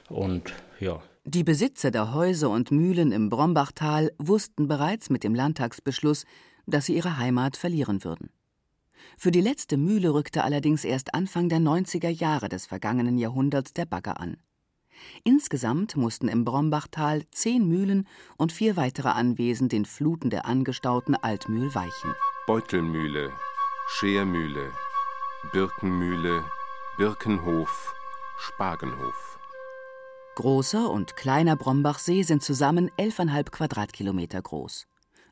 und 0.09 0.53
ja. 0.79 1.01
Die 1.25 1.43
Besitzer 1.43 1.91
der 1.91 2.13
Häuser 2.13 2.49
und 2.49 2.71
Mühlen 2.71 3.11
im 3.11 3.29
Brombachtal 3.29 4.11
wussten 4.19 4.67
bereits 4.67 5.09
mit 5.09 5.23
dem 5.23 5.33
Landtagsbeschluss, 5.33 6.25
dass 6.67 6.85
sie 6.85 6.95
ihre 6.95 7.17
Heimat 7.17 7.57
verlieren 7.57 8.03
würden. 8.03 8.29
Für 9.17 9.31
die 9.31 9.41
letzte 9.41 9.77
Mühle 9.77 10.13
rückte 10.13 10.43
allerdings 10.43 10.83
erst 10.83 11.13
Anfang 11.13 11.49
der 11.49 11.59
90er 11.59 12.09
Jahre 12.09 12.49
des 12.49 12.65
vergangenen 12.65 13.17
Jahrhunderts 13.17 13.73
der 13.73 13.85
Bagger 13.85 14.19
an. 14.19 14.37
Insgesamt 15.23 15.97
mussten 15.97 16.27
im 16.27 16.45
Brombachtal 16.45 17.23
zehn 17.31 17.67
Mühlen 17.67 18.07
und 18.37 18.51
vier 18.51 18.77
weitere 18.77 19.09
Anwesen 19.09 19.69
den 19.69 19.85
Fluten 19.85 20.29
der 20.29 20.45
angestauten 20.45 21.15
Altmühl 21.15 21.73
weichen. 21.75 22.13
Beutelmühle, 22.47 23.31
Schermühle, 23.87 24.71
Birkenmühle, 25.51 26.43
Birkenhof, 26.97 27.93
Spagenhof. 28.37 29.39
Großer 30.35 30.89
und 30.89 31.15
kleiner 31.15 31.55
Brombachsee 31.55 32.23
sind 32.23 32.43
zusammen 32.43 32.91
11,5 32.97 33.51
Quadratkilometer 33.51 34.41
groß. 34.41 34.85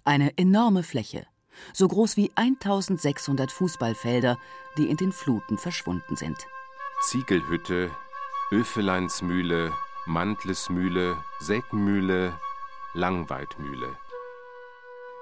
Eine 0.05 0.38
enorme 0.38 0.84
Fläche, 0.84 1.27
so 1.74 1.88
groß 1.88 2.17
wie 2.17 2.32
1600 2.36 3.51
Fußballfelder, 3.51 4.38
die 4.77 4.89
in 4.89 4.98
den 4.98 5.12
Fluten 5.12 5.58
verschwunden 5.58 6.15
sind. 6.15 6.38
Ziegelhütte, 7.01 7.91
Öfeleinsmühle, 8.53 9.72
Mantlesmühle, 10.05 11.17
Sägmühle, 11.39 12.33
Langweidmühle. 12.93 13.88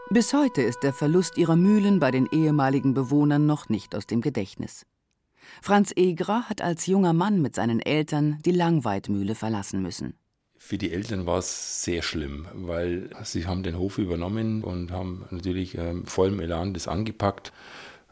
Bis 0.10 0.34
heute 0.34 0.62
ist 0.62 0.84
der 0.84 0.92
Verlust 0.92 1.38
ihrer 1.38 1.56
Mühlen 1.56 2.02
bei 2.02 2.12
den 2.12 2.26
ehemaligen 2.26 2.94
Bewohnern 2.94 3.46
noch 3.46 3.70
nicht 3.70 3.96
aus 3.96 4.06
dem 4.06 4.20
Gedächtnis. 4.20 4.86
Franz 5.62 5.94
Egra 5.96 6.50
hat 6.50 6.62
als 6.62 6.88
junger 6.88 7.14
Mann 7.14 7.42
mit 7.42 7.56
seinen 7.56 7.80
Eltern 7.80 8.38
die 8.46 8.52
Langweidmühle 8.52 9.34
verlassen 9.34 9.82
müssen. 9.82 10.14
Für 10.58 10.78
die 10.78 10.92
Eltern 10.92 11.26
war 11.26 11.40
es 11.40 11.84
sehr 11.84 12.02
schlimm, 12.02 12.50
weil 12.54 13.12
sie 13.24 13.48
haben 13.48 13.64
den 13.64 13.78
Hof 13.78 13.98
übernommen 13.98 14.62
und 14.62 14.92
haben 14.92 15.26
natürlich 15.30 15.78
ähm, 15.78 16.06
vollem 16.06 16.42
Elan 16.42 16.74
das 16.74 16.90
angepackt. 16.90 17.54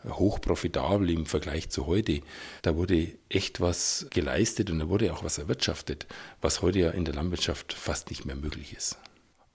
Hochprofitabel 0.07 1.09
im 1.09 1.25
Vergleich 1.25 1.69
zu 1.69 1.87
heute. 1.87 2.21
Da 2.61 2.75
wurde 2.75 3.13
echt 3.29 3.61
was 3.61 4.07
geleistet 4.09 4.69
und 4.69 4.79
da 4.79 4.89
wurde 4.89 5.13
auch 5.13 5.23
was 5.23 5.37
erwirtschaftet, 5.37 6.07
was 6.41 6.61
heute 6.61 6.79
ja 6.79 6.89
in 6.91 7.05
der 7.05 7.15
Landwirtschaft 7.15 7.73
fast 7.73 8.09
nicht 8.09 8.25
mehr 8.25 8.35
möglich 8.35 8.73
ist. 8.73 8.97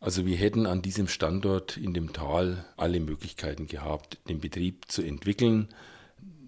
Also 0.00 0.26
wir 0.26 0.36
hätten 0.36 0.66
an 0.66 0.82
diesem 0.82 1.08
Standort 1.08 1.78
in 1.78 1.94
dem 1.94 2.12
Tal 2.12 2.64
alle 2.76 3.00
Möglichkeiten 3.00 3.66
gehabt, 3.66 4.18
den 4.28 4.38
Betrieb 4.40 4.84
zu 4.88 5.00
entwickeln. 5.00 5.68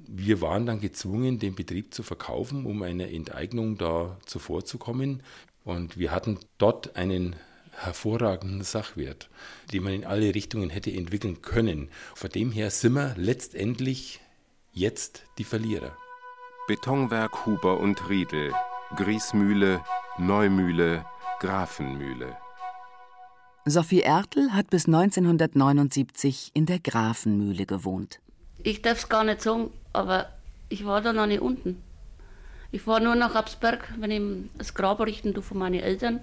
Wir 0.06 0.42
waren 0.42 0.66
dann 0.66 0.80
gezwungen, 0.80 1.38
den 1.38 1.54
Betrieb 1.54 1.94
zu 1.94 2.02
verkaufen, 2.02 2.66
um 2.66 2.82
einer 2.82 3.08
Enteignung 3.08 3.78
da 3.78 4.18
zuvorzukommen. 4.26 5.22
Und 5.64 5.98
wir 5.98 6.12
hatten 6.12 6.38
dort 6.58 6.96
einen 6.96 7.34
hervorragenden 7.76 8.62
Sachwert, 8.62 9.28
den 9.72 9.82
man 9.82 9.92
in 9.92 10.04
alle 10.04 10.34
Richtungen 10.34 10.70
hätte 10.70 10.90
entwickeln 10.90 11.42
können. 11.42 11.88
Von 12.14 12.30
dem 12.30 12.52
her 12.52 12.70
sind 12.70 12.94
wir 12.94 13.14
letztendlich 13.16 14.20
jetzt 14.72 15.24
die 15.38 15.44
Verlierer. 15.44 15.96
Betonwerk 16.66 17.46
Huber 17.46 17.78
und 17.78 18.08
Riedel, 18.08 18.52
Griesmühle, 18.96 19.82
Neumühle, 20.18 21.04
Grafenmühle. 21.40 22.36
Sophie 23.64 24.00
Ertl 24.00 24.52
hat 24.52 24.70
bis 24.70 24.86
1979 24.86 26.52
in 26.54 26.66
der 26.66 26.78
Grafenmühle 26.78 27.66
gewohnt. 27.66 28.20
Ich 28.62 28.82
darf 28.82 28.98
es 28.98 29.08
gar 29.08 29.24
nicht 29.24 29.42
sagen, 29.42 29.70
aber 29.92 30.28
ich 30.68 30.84
war 30.84 31.00
da 31.00 31.12
noch 31.12 31.26
nicht 31.26 31.40
unten. 31.40 31.82
Ich 32.72 32.82
fahre 32.82 33.02
nur 33.02 33.14
nach 33.14 33.34
Absberg, 33.34 33.92
wenn 33.98 34.10
ich 34.10 34.50
das 34.58 34.74
Grab 34.74 35.00
richten 35.00 35.34
tue 35.34 35.42
von 35.42 35.58
meinen 35.58 35.80
Eltern. 35.80 36.20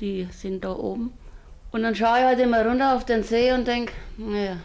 Die 0.00 0.28
sind 0.32 0.64
da 0.64 0.72
oben. 0.72 1.12
Und 1.70 1.82
dann 1.82 1.94
schaue 1.94 2.18
ich 2.18 2.24
halt 2.24 2.40
immer 2.40 2.66
runter 2.66 2.94
auf 2.94 3.06
den 3.06 3.22
See 3.22 3.52
und 3.52 3.66
denke, 3.66 3.94
naja, 4.18 4.58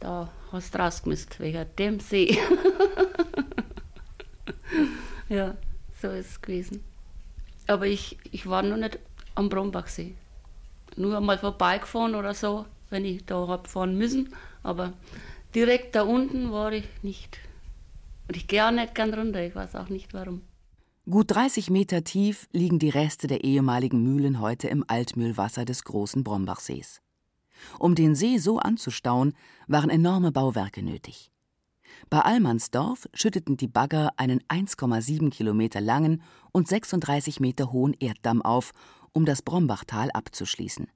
da 0.00 0.30
hast 0.50 0.74
du 0.74 0.78
rausgemisst, 0.78 1.38
wegen 1.38 1.64
dem 1.78 2.00
See. 2.00 2.36
ja, 5.28 5.54
so 6.00 6.08
ist 6.08 6.30
es 6.30 6.42
gewesen. 6.42 6.82
Aber 7.66 7.86
ich, 7.86 8.18
ich 8.32 8.48
war 8.48 8.62
noch 8.62 8.76
nicht 8.76 8.98
am 9.36 9.48
Brombachsee. 9.48 10.16
Nur 10.96 11.16
einmal 11.16 11.38
vorbeigefahren 11.38 12.16
oder 12.16 12.34
so, 12.34 12.66
wenn 12.90 13.04
ich 13.04 13.24
da 13.26 13.46
habe 13.46 13.68
fahren 13.68 13.96
müssen. 13.96 14.34
Aber 14.64 14.92
direkt 15.54 15.94
da 15.94 16.02
unten 16.02 16.50
war 16.50 16.72
ich 16.72 16.88
nicht. 17.02 17.38
Und 18.26 18.36
ich 18.36 18.48
gehe 18.48 18.66
auch 18.66 18.72
nicht 18.72 18.94
gern 18.94 19.14
runter, 19.14 19.40
ich 19.40 19.54
weiß 19.54 19.76
auch 19.76 19.88
nicht 19.88 20.12
warum. 20.14 20.42
Gut 21.10 21.32
30 21.32 21.70
Meter 21.70 22.04
tief 22.04 22.46
liegen 22.52 22.78
die 22.78 22.88
Reste 22.88 23.26
der 23.26 23.42
ehemaligen 23.42 24.00
Mühlen 24.00 24.38
heute 24.38 24.68
im 24.68 24.84
Altmühlwasser 24.86 25.64
des 25.64 25.82
großen 25.82 26.22
Brombachsees. 26.22 27.00
Um 27.80 27.96
den 27.96 28.14
See 28.14 28.38
so 28.38 28.60
anzustauen, 28.60 29.34
waren 29.66 29.90
enorme 29.90 30.30
Bauwerke 30.30 30.84
nötig. 30.84 31.32
Bei 32.10 32.20
Allmannsdorf 32.20 33.08
schütteten 33.12 33.56
die 33.56 33.66
Bagger 33.66 34.12
einen 34.18 34.40
1,7 34.42 35.30
Kilometer 35.30 35.80
langen 35.80 36.22
und 36.52 36.68
36 36.68 37.40
Meter 37.40 37.72
hohen 37.72 37.96
Erddamm 37.98 38.40
auf, 38.40 38.70
um 39.12 39.24
das 39.24 39.42
Brombachtal 39.42 40.12
abzuschließen. 40.12 40.86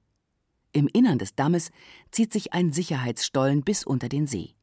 Im 0.71 0.87
Innern 0.87 1.19
des 1.19 1.35
Dammes 1.35 1.71
zieht 2.11 2.31
sich 2.31 2.53
ein 2.53 2.71
Sicherheitsstollen 2.71 3.63
bis 3.63 3.83
unter 3.83 4.07
den 4.07 4.27
See. 4.27 4.55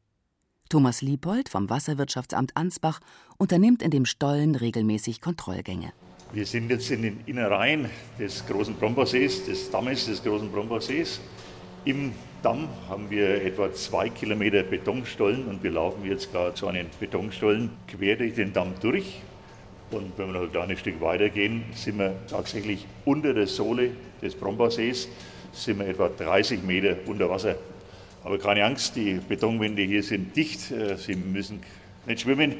Thomas 0.69 1.01
Liepold 1.01 1.49
vom 1.49 1.69
Wasserwirtschaftsamt 1.69 2.57
Ansbach 2.57 2.99
unternimmt 3.37 3.81
in 3.81 3.91
dem 3.91 4.05
Stollen 4.05 4.55
regelmäßig 4.55 5.21
Kontrollgänge. 5.21 5.93
Wir 6.31 6.45
sind 6.45 6.71
jetzt 6.71 6.89
in 6.89 7.03
den 7.03 7.19
Innereien 7.27 7.89
des 8.17 8.45
großen 8.47 8.73
Brombachsees, 8.75 9.45
des 9.45 9.69
Dammes 9.69 10.07
des 10.07 10.23
großen 10.23 10.51
Brombachsees. 10.51 11.21
Im 11.85 12.13
Damm 12.41 12.67
haben 12.89 13.09
wir 13.09 13.43
etwa 13.43 13.71
zwei 13.71 14.09
Kilometer 14.09 14.63
Betonstollen 14.63 15.45
und 15.47 15.63
wir 15.63 15.71
laufen 15.71 16.03
jetzt 16.05 16.31
gerade 16.31 16.55
zu 16.55 16.67
einem 16.67 16.87
Betonstollen 16.99 17.69
quer 17.87 18.15
durch 18.15 18.33
den 18.33 18.51
Damm 18.51 18.73
durch. 18.81 19.21
Und 19.91 20.17
wenn 20.17 20.27
wir 20.27 20.33
noch 20.33 20.41
ein 20.41 20.51
kleines 20.51 20.79
Stück 20.79 20.99
weitergehen, 21.01 21.65
sind 21.75 21.99
wir 21.99 22.15
tatsächlich 22.27 22.87
unter 23.05 23.33
der 23.33 23.45
Sohle 23.45 23.91
des 24.21 24.33
Brombachsees, 24.33 25.07
sind 25.51 25.77
wir 25.79 25.87
etwa 25.87 26.09
30 26.09 26.63
Meter 26.63 26.97
unter 27.05 27.29
Wasser. 27.29 27.55
Aber 28.23 28.39
keine 28.39 28.63
Angst, 28.65 28.95
die 28.95 29.19
Betonwände 29.27 29.81
hier 29.81 30.03
sind 30.03 30.35
dicht. 30.35 30.71
Äh, 30.71 30.97
Sie 30.97 31.15
müssen 31.15 31.61
nicht 32.05 32.21
schwimmen 32.21 32.55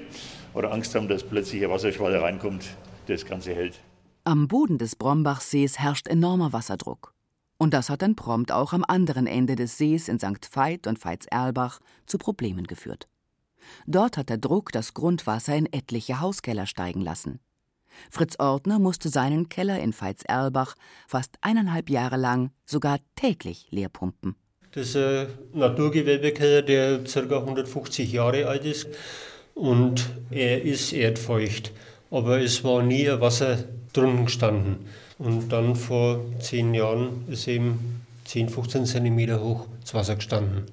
oder 0.54 0.72
Angst 0.72 0.94
haben, 0.96 1.08
dass 1.08 1.24
plötzlich 1.24 1.64
ein 1.64 1.70
Wasserschwall 1.70 2.16
reinkommt, 2.16 2.66
das 3.08 3.26
Ganze 3.26 3.56
hält. 3.56 3.80
Am 4.26 4.48
Boden 4.48 4.78
des 4.78 4.96
Brombachsees 4.96 5.80
herrscht 5.80 6.08
enormer 6.08 6.54
Wasserdruck. 6.54 7.14
Und 7.58 7.74
das 7.74 7.90
hat 7.90 8.02
dann 8.02 8.16
prompt 8.16 8.52
auch 8.52 8.74
am 8.74 8.84
anderen 8.88 9.28
Ende 9.28 9.56
des 9.56 9.78
Sees 9.78 10.10
in 10.10 10.20
St. 10.20 10.50
Veit 10.54 10.88
und 10.88 11.04
Veitserlbach 11.04 11.80
zu 12.06 12.18
Problemen 12.18 12.68
geführt. 12.68 13.08
Dort 13.86 14.18
hat 14.18 14.30
der 14.30 14.38
Druck 14.38 14.72
das 14.72 14.94
Grundwasser 14.94 15.56
in 15.56 15.72
etliche 15.72 16.20
Hauskeller 16.20 16.66
steigen 16.66 17.02
lassen. 17.02 17.40
Fritz 18.10 18.38
Ortner 18.40 18.80
musste 18.80 19.10
seinen 19.10 19.50
Keller 19.50 19.80
in 19.80 19.94
Veitserlbach 19.94 20.76
fast 21.08 21.38
eineinhalb 21.42 21.90
Jahre 21.90 22.18
lang 22.18 22.52
sogar 22.66 23.00
täglich 23.16 23.68
leerpumpen. 23.70 24.36
Das 24.76 24.88
ist 24.88 24.96
ein 24.98 25.28
Naturgewölbekeller, 25.54 26.64
der 26.64 27.00
ca. 27.04 27.38
150 27.38 28.12
Jahre 28.12 28.48
alt 28.48 28.66
ist 28.66 28.88
und 29.54 30.10
er 30.32 30.64
ist 30.64 30.94
erdfeucht. 30.94 31.72
Aber 32.10 32.42
es 32.42 32.64
war 32.64 32.82
nie 32.82 33.08
ein 33.08 33.22
Wasser 33.22 33.66
drunten 33.94 34.26
gestanden. 34.26 34.78
Und 35.20 35.50
dann 35.50 35.76
vor 35.76 36.26
zehn 36.40 36.74
Jahren 36.74 37.28
ist 37.30 37.48
eben 37.48 38.02
10, 38.26 38.50
15 38.50 38.86
Zentimeter 38.86 39.44
hoch 39.44 39.68
das 39.82 39.94
Wasser 39.94 40.16
gestanden. 40.16 40.64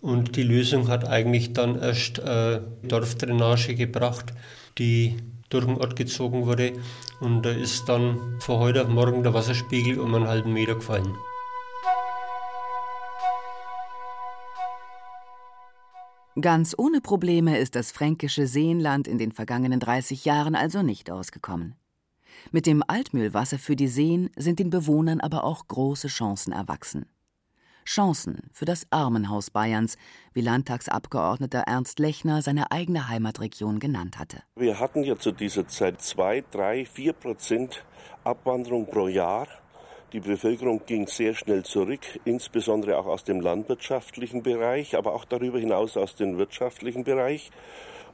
Und 0.00 0.36
die 0.36 0.44
Lösung 0.44 0.86
hat 0.86 1.08
eigentlich 1.08 1.52
dann 1.52 1.80
erst 1.80 2.20
eine 2.20 2.62
Dorfdrainage 2.84 3.74
gebracht, 3.74 4.32
die 4.78 5.16
durch 5.50 5.64
den 5.64 5.78
Ort 5.78 5.96
gezogen 5.96 6.46
wurde. 6.46 6.74
Und 7.20 7.42
da 7.42 7.50
ist 7.50 7.88
dann 7.88 8.36
von 8.38 8.60
heute 8.60 8.82
auf 8.82 8.88
morgen 8.88 9.24
der 9.24 9.34
Wasserspiegel 9.34 9.98
um 9.98 10.14
einen 10.14 10.28
halben 10.28 10.52
Meter 10.52 10.76
gefallen. 10.76 11.16
Ganz 16.40 16.72
ohne 16.78 17.00
Probleme 17.00 17.58
ist 17.58 17.74
das 17.74 17.90
fränkische 17.90 18.46
Seenland 18.46 19.08
in 19.08 19.18
den 19.18 19.32
vergangenen 19.32 19.80
30 19.80 20.24
Jahren 20.24 20.54
also 20.54 20.82
nicht 20.82 21.10
ausgekommen. 21.10 21.74
Mit 22.52 22.66
dem 22.66 22.84
Altmühlwasser 22.86 23.58
für 23.58 23.74
die 23.74 23.88
Seen 23.88 24.30
sind 24.36 24.60
den 24.60 24.70
Bewohnern 24.70 25.20
aber 25.20 25.42
auch 25.42 25.66
große 25.66 26.06
Chancen 26.06 26.52
erwachsen. 26.52 27.06
Chancen 27.84 28.42
für 28.52 28.66
das 28.66 28.86
Armenhaus 28.90 29.50
Bayerns, 29.50 29.96
wie 30.32 30.42
Landtagsabgeordneter 30.42 31.60
Ernst 31.60 31.98
Lechner 31.98 32.40
seine 32.40 32.70
eigene 32.70 33.08
Heimatregion 33.08 33.80
genannt 33.80 34.18
hatte. 34.20 34.42
Wir 34.54 34.78
hatten 34.78 35.02
ja 35.02 35.16
zu 35.16 35.32
dieser 35.32 35.66
Zeit 35.66 36.00
zwei, 36.02 36.44
drei, 36.52 36.84
vier 36.84 37.14
Prozent 37.14 37.84
Abwanderung 38.22 38.86
pro 38.86 39.08
Jahr. 39.08 39.48
Die 40.12 40.20
Bevölkerung 40.20 40.80
ging 40.86 41.06
sehr 41.06 41.34
schnell 41.34 41.64
zurück, 41.64 42.00
insbesondere 42.24 42.98
auch 42.98 43.06
aus 43.06 43.24
dem 43.24 43.40
landwirtschaftlichen 43.40 44.42
Bereich, 44.42 44.96
aber 44.96 45.14
auch 45.14 45.26
darüber 45.26 45.58
hinaus 45.58 45.98
aus 45.98 46.16
dem 46.16 46.38
wirtschaftlichen 46.38 47.04
Bereich. 47.04 47.50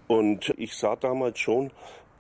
Und 0.08 0.52
ich 0.56 0.74
sah 0.74 0.96
damals 0.96 1.38
schon, 1.38 1.70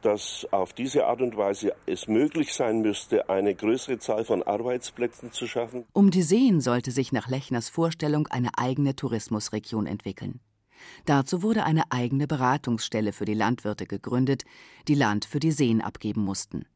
dass 0.02 0.46
auf 0.52 0.74
diese 0.74 1.06
Art 1.06 1.22
und 1.22 1.36
Weise 1.36 1.74
es 1.86 2.06
möglich 2.06 2.52
sein 2.52 2.82
müsste, 2.82 3.28
eine 3.28 3.54
größere 3.54 3.98
Zahl 3.98 4.24
von 4.24 4.42
Arbeitsplätzen 4.42 5.32
zu 5.32 5.48
schaffen. 5.48 5.86
Um 5.92 6.10
die 6.10 6.22
Seen 6.22 6.60
sollte 6.60 6.90
sich 6.90 7.10
nach 7.10 7.28
Lechners 7.28 7.68
Vorstellung 7.68 8.28
eine 8.28 8.50
eigene 8.56 8.94
Tourismusregion 8.94 9.86
entwickeln. 9.86 10.40
Dazu 11.06 11.42
wurde 11.42 11.64
eine 11.64 11.90
eigene 11.90 12.26
Beratungsstelle 12.26 13.12
für 13.12 13.24
die 13.24 13.34
Landwirte 13.34 13.86
gegründet, 13.86 14.44
die 14.86 14.94
Land 14.94 15.24
für 15.24 15.40
die 15.40 15.52
Seen 15.52 15.80
abgeben 15.80 16.22
mussten. 16.22 16.66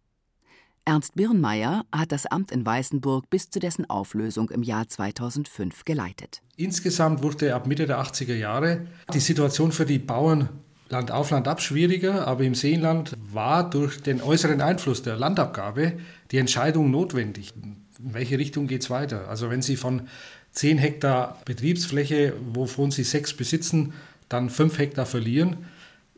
Ernst 0.88 1.16
Birnmeier 1.16 1.84
hat 1.92 2.12
das 2.12 2.24
Amt 2.24 2.50
in 2.50 2.64
Weißenburg 2.64 3.28
bis 3.28 3.50
zu 3.50 3.58
dessen 3.58 3.90
Auflösung 3.90 4.48
im 4.48 4.62
Jahr 4.62 4.88
2005 4.88 5.84
geleitet. 5.84 6.40
Insgesamt 6.56 7.22
wurde 7.22 7.54
ab 7.54 7.66
Mitte 7.66 7.86
der 7.86 8.00
80er 8.00 8.34
Jahre 8.34 8.86
die 9.12 9.20
Situation 9.20 9.70
für 9.70 9.84
die 9.84 9.98
Bauern 9.98 10.48
Land 10.88 11.10
auf, 11.10 11.28
Land 11.28 11.46
ab 11.46 11.60
schwieriger, 11.60 12.26
aber 12.26 12.44
im 12.44 12.54
Seenland 12.54 13.14
war 13.18 13.68
durch 13.68 14.00
den 14.00 14.22
äußeren 14.22 14.62
Einfluss 14.62 15.02
der 15.02 15.18
Landabgabe 15.18 15.92
die 16.30 16.38
Entscheidung 16.38 16.90
notwendig. 16.90 17.52
In 17.62 17.84
welche 17.98 18.38
Richtung 18.38 18.66
geht 18.66 18.80
es 18.80 18.88
weiter? 18.88 19.28
Also 19.28 19.50
wenn 19.50 19.60
Sie 19.60 19.76
von 19.76 20.08
10 20.52 20.78
Hektar 20.78 21.36
Betriebsfläche, 21.44 22.32
wovon 22.54 22.92
Sie 22.92 23.04
sechs 23.04 23.34
besitzen, 23.34 23.92
dann 24.30 24.48
5 24.48 24.78
Hektar 24.78 25.04
verlieren, 25.04 25.66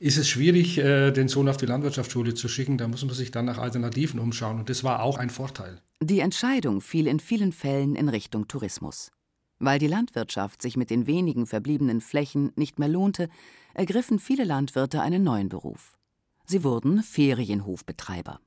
ist 0.00 0.16
es 0.16 0.28
schwierig, 0.28 0.78
äh, 0.78 1.12
den 1.12 1.28
Sohn 1.28 1.48
auf 1.48 1.58
die 1.58 1.66
Landwirtschaftsschule 1.66 2.34
zu 2.34 2.48
schicken. 2.48 2.78
Da 2.78 2.88
muss 2.88 3.04
man 3.04 3.14
sich 3.14 3.30
dann 3.30 3.44
nach 3.44 3.58
Alternativen 3.58 4.18
umschauen. 4.18 4.58
Und 4.58 4.70
das 4.70 4.82
war 4.82 5.02
auch 5.02 5.18
ein 5.18 5.28
Vorteil. 5.28 5.80
Die 6.02 6.20
Entscheidung 6.20 6.80
fiel 6.80 7.06
in 7.06 7.20
vielen 7.20 7.52
Fällen 7.52 7.94
in 7.94 8.08
Richtung 8.08 8.48
Tourismus. 8.48 9.12
Weil 9.58 9.78
die 9.78 9.86
Landwirtschaft 9.86 10.62
sich 10.62 10.78
mit 10.78 10.88
den 10.88 11.06
wenigen 11.06 11.46
verbliebenen 11.46 12.00
Flächen 12.00 12.50
nicht 12.56 12.78
mehr 12.78 12.88
lohnte, 12.88 13.28
ergriffen 13.74 14.18
viele 14.18 14.44
Landwirte 14.44 15.02
einen 15.02 15.22
neuen 15.22 15.50
Beruf. 15.50 15.98
Sie 16.46 16.64
wurden 16.64 17.02
Ferienhofbetreiber. 17.02 18.40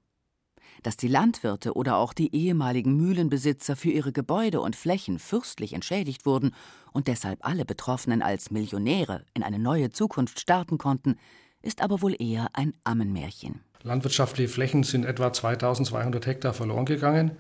Dass 0.81 0.97
die 0.97 1.07
Landwirte 1.07 1.75
oder 1.75 1.97
auch 1.97 2.13
die 2.13 2.35
ehemaligen 2.35 2.97
Mühlenbesitzer 2.97 3.75
für 3.75 3.91
ihre 3.91 4.11
Gebäude 4.11 4.59
und 4.59 4.75
Flächen 4.75 5.19
fürstlich 5.19 5.73
entschädigt 5.73 6.25
wurden 6.25 6.55
und 6.93 7.07
deshalb 7.07 7.45
alle 7.45 7.63
Betroffenen 7.63 8.23
als 8.23 8.49
Millionäre 8.49 9.23
in 9.35 9.43
eine 9.43 9.59
neue 9.59 9.91
Zukunft 9.91 10.39
starten 10.39 10.79
konnten, 10.79 11.15
ist 11.63 11.81
aber 11.81 12.01
wohl 12.01 12.15
eher 12.19 12.49
ein 12.53 12.73
Ammenmärchen. 12.83 13.61
Landwirtschaftliche 13.83 14.49
Flächen 14.49 14.83
sind 14.83 15.05
etwa 15.05 15.33
2200 15.33 16.25
Hektar 16.25 16.53
verloren 16.53 16.85
gegangen. 16.85 17.31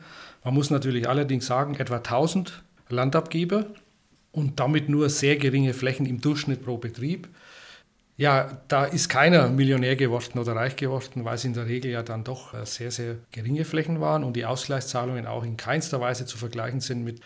Man 0.43 0.53
muss 0.53 0.69
natürlich 0.69 1.07
allerdings 1.07 1.45
sagen, 1.45 1.75
etwa 1.75 1.97
1000 1.97 2.63
Landabgeber 2.89 3.67
und 4.31 4.59
damit 4.59 4.89
nur 4.89 5.09
sehr 5.09 5.37
geringe 5.37 5.73
Flächen 5.73 6.05
im 6.05 6.19
Durchschnitt 6.19 6.63
pro 6.63 6.77
Betrieb. 6.77 7.29
Ja, 8.15 8.61
da 8.67 8.85
ist 8.85 9.09
keiner 9.09 9.49
Millionär 9.49 9.95
geworden 9.95 10.37
oder 10.37 10.55
reich 10.55 10.75
geworden, 10.75 11.25
weil 11.25 11.35
es 11.35 11.45
in 11.45 11.53
der 11.53 11.65
Regel 11.65 11.91
ja 11.91 12.03
dann 12.03 12.23
doch 12.23 12.53
äh, 12.53 12.65
sehr, 12.65 12.91
sehr 12.91 13.15
geringe 13.31 13.65
Flächen 13.65 14.01
waren 14.01 14.23
und 14.23 14.35
die 14.35 14.45
Ausgleichszahlungen 14.45 15.25
auch 15.25 15.43
in 15.43 15.57
keinster 15.57 15.99
Weise 15.99 16.25
zu 16.25 16.37
vergleichen 16.37 16.79
sind 16.79 17.03
mit 17.03 17.21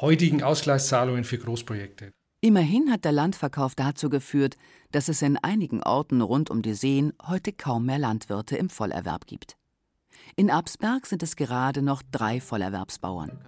heutigen 0.00 0.42
Ausgleichszahlungen 0.42 1.24
für 1.24 1.38
Großprojekte. 1.38 2.12
Immerhin 2.42 2.90
hat 2.90 3.04
der 3.04 3.12
Landverkauf 3.12 3.74
dazu 3.74 4.08
geführt, 4.08 4.56
dass 4.92 5.08
es 5.08 5.20
in 5.20 5.36
einigen 5.36 5.82
Orten 5.82 6.22
rund 6.22 6.48
um 6.48 6.62
die 6.62 6.72
Seen 6.72 7.12
heute 7.26 7.52
kaum 7.52 7.84
mehr 7.84 7.98
Landwirte 7.98 8.56
im 8.56 8.70
Vollerwerb 8.70 9.26
gibt. 9.26 9.58
In 10.36 10.50
Absberg 10.50 11.04
sind 11.04 11.22
es 11.22 11.36
gerade 11.36 11.82
noch 11.82 12.02
drei 12.10 12.40
Vollerwerbsbauern. 12.40 13.38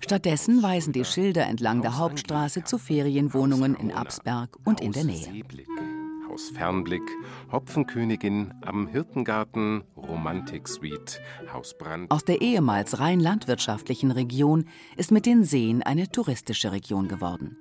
Stattdessen 0.00 0.62
weisen 0.62 0.92
die 0.92 1.06
Schilder 1.06 1.46
entlang 1.46 1.80
der 1.80 1.96
Hauptstraße 1.96 2.62
zu 2.64 2.76
Ferienwohnungen 2.76 3.74
in 3.74 3.90
Absberg 3.90 4.54
und 4.66 4.82
in 4.82 4.92
der 4.92 5.04
Nähe. 5.04 5.42
Haus 6.28 6.50
Fernblick, 6.50 7.02
Hopfenkönigin 7.50 8.52
am 8.60 8.86
Hirtengarten, 8.86 9.82
Romantik 9.96 10.68
Suite, 10.68 11.20
Haus 11.52 11.76
Brand. 11.76 12.10
Aus 12.10 12.24
der 12.24 12.42
ehemals 12.42 13.00
rein 13.00 13.18
landwirtschaftlichen 13.18 14.10
Region 14.10 14.66
ist 14.96 15.10
mit 15.10 15.24
den 15.24 15.44
Seen 15.44 15.82
eine 15.82 16.08
touristische 16.08 16.70
Region 16.70 17.08
geworden. 17.08 17.56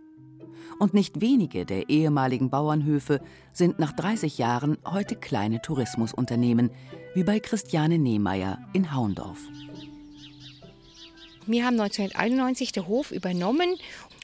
Und 0.80 0.94
nicht 0.94 1.20
wenige 1.20 1.65
der 1.65 1.89
ehemaligen 1.89 2.50
Bauernhöfe 2.50 3.20
sind 3.52 3.80
nach 3.80 3.92
30 3.92 4.38
Jahren 4.38 4.78
heute 4.86 5.18
kleine 5.18 5.62
Tourismusunternehmen, 5.62 6.72
wie 7.13 7.26
bei 7.26 7.42
Christiane 7.42 8.00
Nehmeier 8.00 8.60
in 8.72 8.94
Haundorf. 8.94 9.39
Wir 11.46 11.65
haben 11.65 11.80
1991 11.80 12.72
den 12.72 12.88
Hof 12.88 13.12
übernommen 13.12 13.76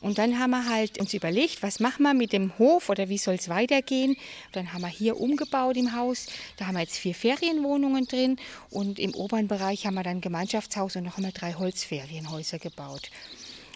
und 0.01 0.17
dann 0.17 0.39
haben 0.39 0.51
wir 0.51 0.69
halt 0.69 0.99
uns 0.99 1.13
überlegt, 1.13 1.63
was 1.63 1.79
machen 1.79 2.03
wir 2.03 2.13
mit 2.13 2.31
dem 2.31 2.57
Hof 2.57 2.89
oder 2.89 3.09
wie 3.09 3.17
soll 3.17 3.35
es 3.35 3.49
weitergehen. 3.49 4.15
Dann 4.51 4.71
haben 4.71 4.81
wir 4.81 4.87
hier 4.87 5.19
umgebaut 5.19 5.75
im 5.75 5.95
Haus. 5.95 6.27
Da 6.57 6.67
haben 6.67 6.75
wir 6.75 6.81
jetzt 6.81 6.97
vier 6.97 7.15
Ferienwohnungen 7.15 8.05
drin 8.05 8.37
und 8.69 8.99
im 8.99 9.13
oberen 9.15 9.47
Bereich 9.47 9.87
haben 9.87 9.95
wir 9.95 10.03
dann 10.03 10.17
ein 10.17 10.21
Gemeinschaftshaus 10.21 10.95
und 10.95 11.03
noch 11.03 11.17
einmal 11.17 11.31
drei 11.33 11.53
Holzferienhäuser 11.53 12.59
gebaut. 12.59 13.09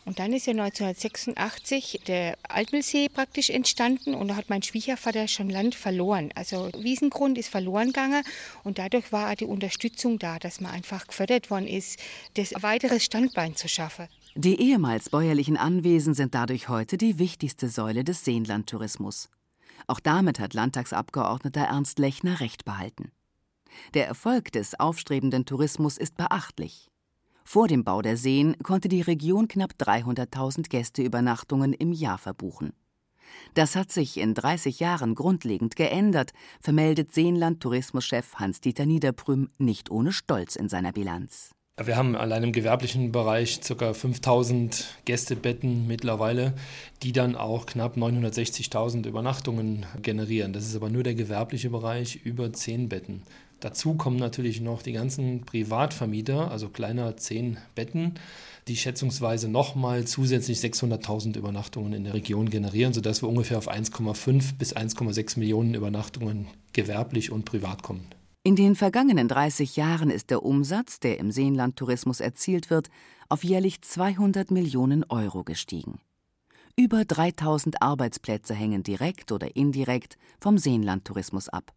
Und 0.06 0.20
dann 0.20 0.34
ist 0.34 0.48
ja 0.48 0.52
1986 0.52 2.02
der 2.08 2.38
Altmühlsee 2.48 3.10
praktisch 3.10 3.50
entstanden 3.50 4.14
und 4.16 4.30
da 4.30 4.36
hat 4.36 4.50
mein 4.50 4.64
Schwiegervater 4.64 5.28
schon 5.28 5.50
Land 5.50 5.76
verloren. 5.76 6.32
Also 6.36 6.70
Wiesengrund 6.78 7.38
ist 7.38 7.50
verloren 7.50 7.88
gegangen 7.88 8.24
und 8.64 8.80
dadurch 8.80 9.12
war 9.12 9.36
die 9.36 9.46
Unterstützung 9.46 10.18
da, 10.18 10.40
dass 10.40 10.62
man 10.62 10.72
einfach 10.72 11.08
gefördert 11.08 11.52
worden 11.52 11.68
ist, 11.68 12.00
das 12.36 12.54
weiteres 12.62 13.04
Standbein 13.04 13.56
zu 13.56 13.68
schaffen. 13.68 14.08
Die 14.36 14.60
ehemals 14.62 15.10
bäuerlichen 15.10 15.58
Anwesen 15.58 16.14
sind 16.14 16.34
dadurch 16.34 16.70
heute 16.70 16.98
die 16.98 17.20
wichtigste 17.20 17.68
Säule 17.68 18.04
des 18.04 18.24
Seenlandtourismus. 18.24 19.30
Auch 19.88 20.00
damit 20.00 20.40
hat 20.40 20.54
Landtagsabgeordneter 20.54 21.62
Ernst 21.62 22.00
Lechner 22.00 22.40
recht 22.40 22.64
behalten. 22.64 23.12
Der 23.94 24.08
Erfolg 24.08 24.52
des 24.52 24.80
aufstrebenden 24.80 25.46
Tourismus 25.46 25.98
ist 25.98 26.16
beachtlich. 26.16 26.90
Vor 27.52 27.68
dem 27.68 27.84
Bau 27.84 28.04
der 28.04 28.16
Seen 28.16 28.56
konnte 28.62 28.90
die 28.90 29.02
Region 29.02 29.48
knapp 29.48 29.72
300.000 29.80 30.70
Gästeübernachtungen 30.70 31.74
im 31.74 31.92
Jahr 31.92 32.20
verbuchen. 32.20 32.74
Das 33.56 33.76
hat 33.76 33.92
sich 33.92 34.20
in 34.20 34.36
30 34.36 34.80
Jahren 34.80 35.16
grundlegend 35.16 35.76
geändert, 35.76 36.34
vermeldet 36.62 37.12
Seenland-Tourismuschef 37.12 38.36
Hans-Dieter 38.36 38.86
Niederprüm 38.86 39.50
nicht 39.58 39.90
ohne 39.90 40.12
Stolz 40.12 40.56
in 40.58 40.70
seiner 40.70 40.92
Bilanz. 40.92 41.50
Wir 41.84 41.98
haben 41.98 42.16
allein 42.16 42.44
im 42.44 42.52
gewerblichen 42.52 43.12
Bereich 43.12 43.62
ca. 43.62 43.94
5000 43.94 45.00
Gästebetten 45.06 45.88
mittlerweile, 45.88 46.54
die 47.02 47.14
dann 47.14 47.36
auch 47.36 47.66
knapp 47.66 47.98
960.000 47.98 49.08
Übernachtungen 49.08 49.88
generieren. 50.04 50.54
Das 50.54 50.68
ist 50.68 50.76
aber 50.76 50.90
nur 50.90 51.02
der 51.02 51.16
gewerbliche 51.16 51.72
Bereich 51.72 52.18
über 52.24 52.54
10 52.54 52.90
Betten. 52.90 53.24
Dazu 53.60 53.96
kommen 53.96 54.18
natürlich 54.18 54.62
noch 54.62 54.82
die 54.82 54.94
ganzen 54.94 55.42
Privatvermieter, 55.42 56.50
also 56.50 56.70
kleiner 56.70 57.18
zehn 57.18 57.58
Betten, 57.76 58.16
die 58.68 58.78
schätzungsweise 58.78 59.50
nochmal 59.50 60.06
zusätzlich 60.06 60.60
600.000 60.60 61.38
Übernachtungen 61.38 61.94
in 61.94 62.06
der 62.06 62.14
Region 62.14 62.50
generieren, 62.50 62.94
sodass 62.94 63.22
wir 63.22 63.28
ungefähr 63.28 63.58
auf 63.58 63.70
1,5 63.70 64.58
bis 64.58 64.76
1,6 64.76 65.40
Millionen 65.40 65.74
Übernachtungen 65.74 66.48
gewerblich 66.72 67.32
und 67.32 67.46
privat 67.46 67.84
kommen. 67.84 68.08
In 68.44 68.56
den 68.56 68.76
vergangenen 68.76 69.28
30 69.28 69.76
Jahren 69.76 70.10
ist 70.10 70.30
der 70.30 70.44
Umsatz, 70.44 71.00
der 71.02 71.20
im 71.20 71.32
Seenlandtourismus 71.32 72.22
erzielt 72.22 72.70
wird, 72.70 72.90
auf 73.28 73.44
jährlich 73.44 73.82
200 73.82 74.52
Millionen 74.52 75.04
Euro 75.10 75.44
gestiegen. 75.44 76.00
Über 76.78 77.04
3000 77.04 77.82
Arbeitsplätze 77.82 78.54
hängen 78.54 78.84
direkt 78.84 79.34
oder 79.34 79.58
indirekt 79.58 80.18
vom 80.40 80.58
Seenlandtourismus 80.58 81.50
ab. 81.50 81.74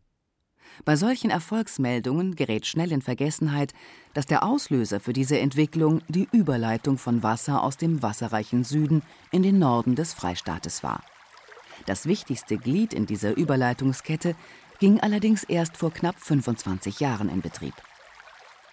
Bei 0.85 0.97
solchen 0.97 1.31
Erfolgsmeldungen 1.31 2.35
gerät 2.35 2.67
schnell 2.67 2.93
in 2.93 3.03
Vergessenheit, 3.03 3.73
dass 4.15 4.27
der 4.27 4.43
Auslöser 4.43 5.01
für 5.01 5.13
diese 5.13 5.39
Entwicklung 5.39 6.03
die 6.09 6.29
Überleitung 6.33 6.99
von 6.99 7.23
Wasser 7.23 7.63
aus 7.63 7.77
dem 7.77 8.03
wasserreichen 8.03 8.65
Süden 8.65 9.03
in 9.31 9.43
den 9.43 9.59
Norden 9.59 9.95
des 9.95 10.15
Freistaates 10.15 10.83
war. 10.83 11.03
Das 11.87 12.07
wichtigste 12.07 12.59
Glied 12.59 12.95
in 12.95 13.07
dieser 13.07 13.37
Überleitungskette 13.37 14.35
ging 14.79 15.01
allerdings 15.01 15.45
erst 15.45 15.77
vor 15.77 15.93
knapp 15.93 16.19
25 16.19 17.01
Jahren 17.01 17.29
in 17.29 17.41
Betrieb. 17.41 17.75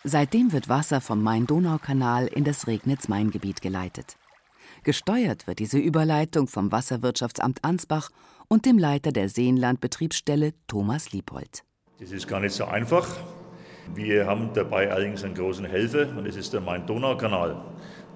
Seitdem 0.03 0.51
wird 0.53 0.69
Wasser 0.69 1.01
vom 1.01 1.21
Main-Donau-Kanal 1.21 2.27
in 2.27 2.45
das 2.45 2.67
Regnitz-Main-Gebiet 2.67 3.61
geleitet. 3.61 4.17
Gesteuert 4.83 5.45
wird 5.45 5.59
diese 5.59 5.77
Überleitung 5.77 6.47
vom 6.47 6.71
Wasserwirtschaftsamt 6.71 7.63
Ansbach 7.63 8.09
und 8.47 8.65
dem 8.65 8.77
Leiter 8.77 9.11
der 9.11 9.29
Seenlandbetriebsstelle 9.29 10.53
Thomas 10.67 11.11
Liebold. 11.11 11.63
Das 11.99 12.13
ist 12.13 12.29
gar 12.29 12.39
nicht 12.39 12.53
so 12.53 12.63
einfach. 12.63 13.05
Wir 13.93 14.25
haben 14.25 14.51
dabei 14.53 14.89
allerdings 14.89 15.25
einen 15.25 15.33
großen 15.33 15.65
Helfer 15.65 16.07
und 16.15 16.25
das 16.25 16.37
ist 16.37 16.53
der 16.53 16.61
Main-Donau-Kanal. 16.61 17.57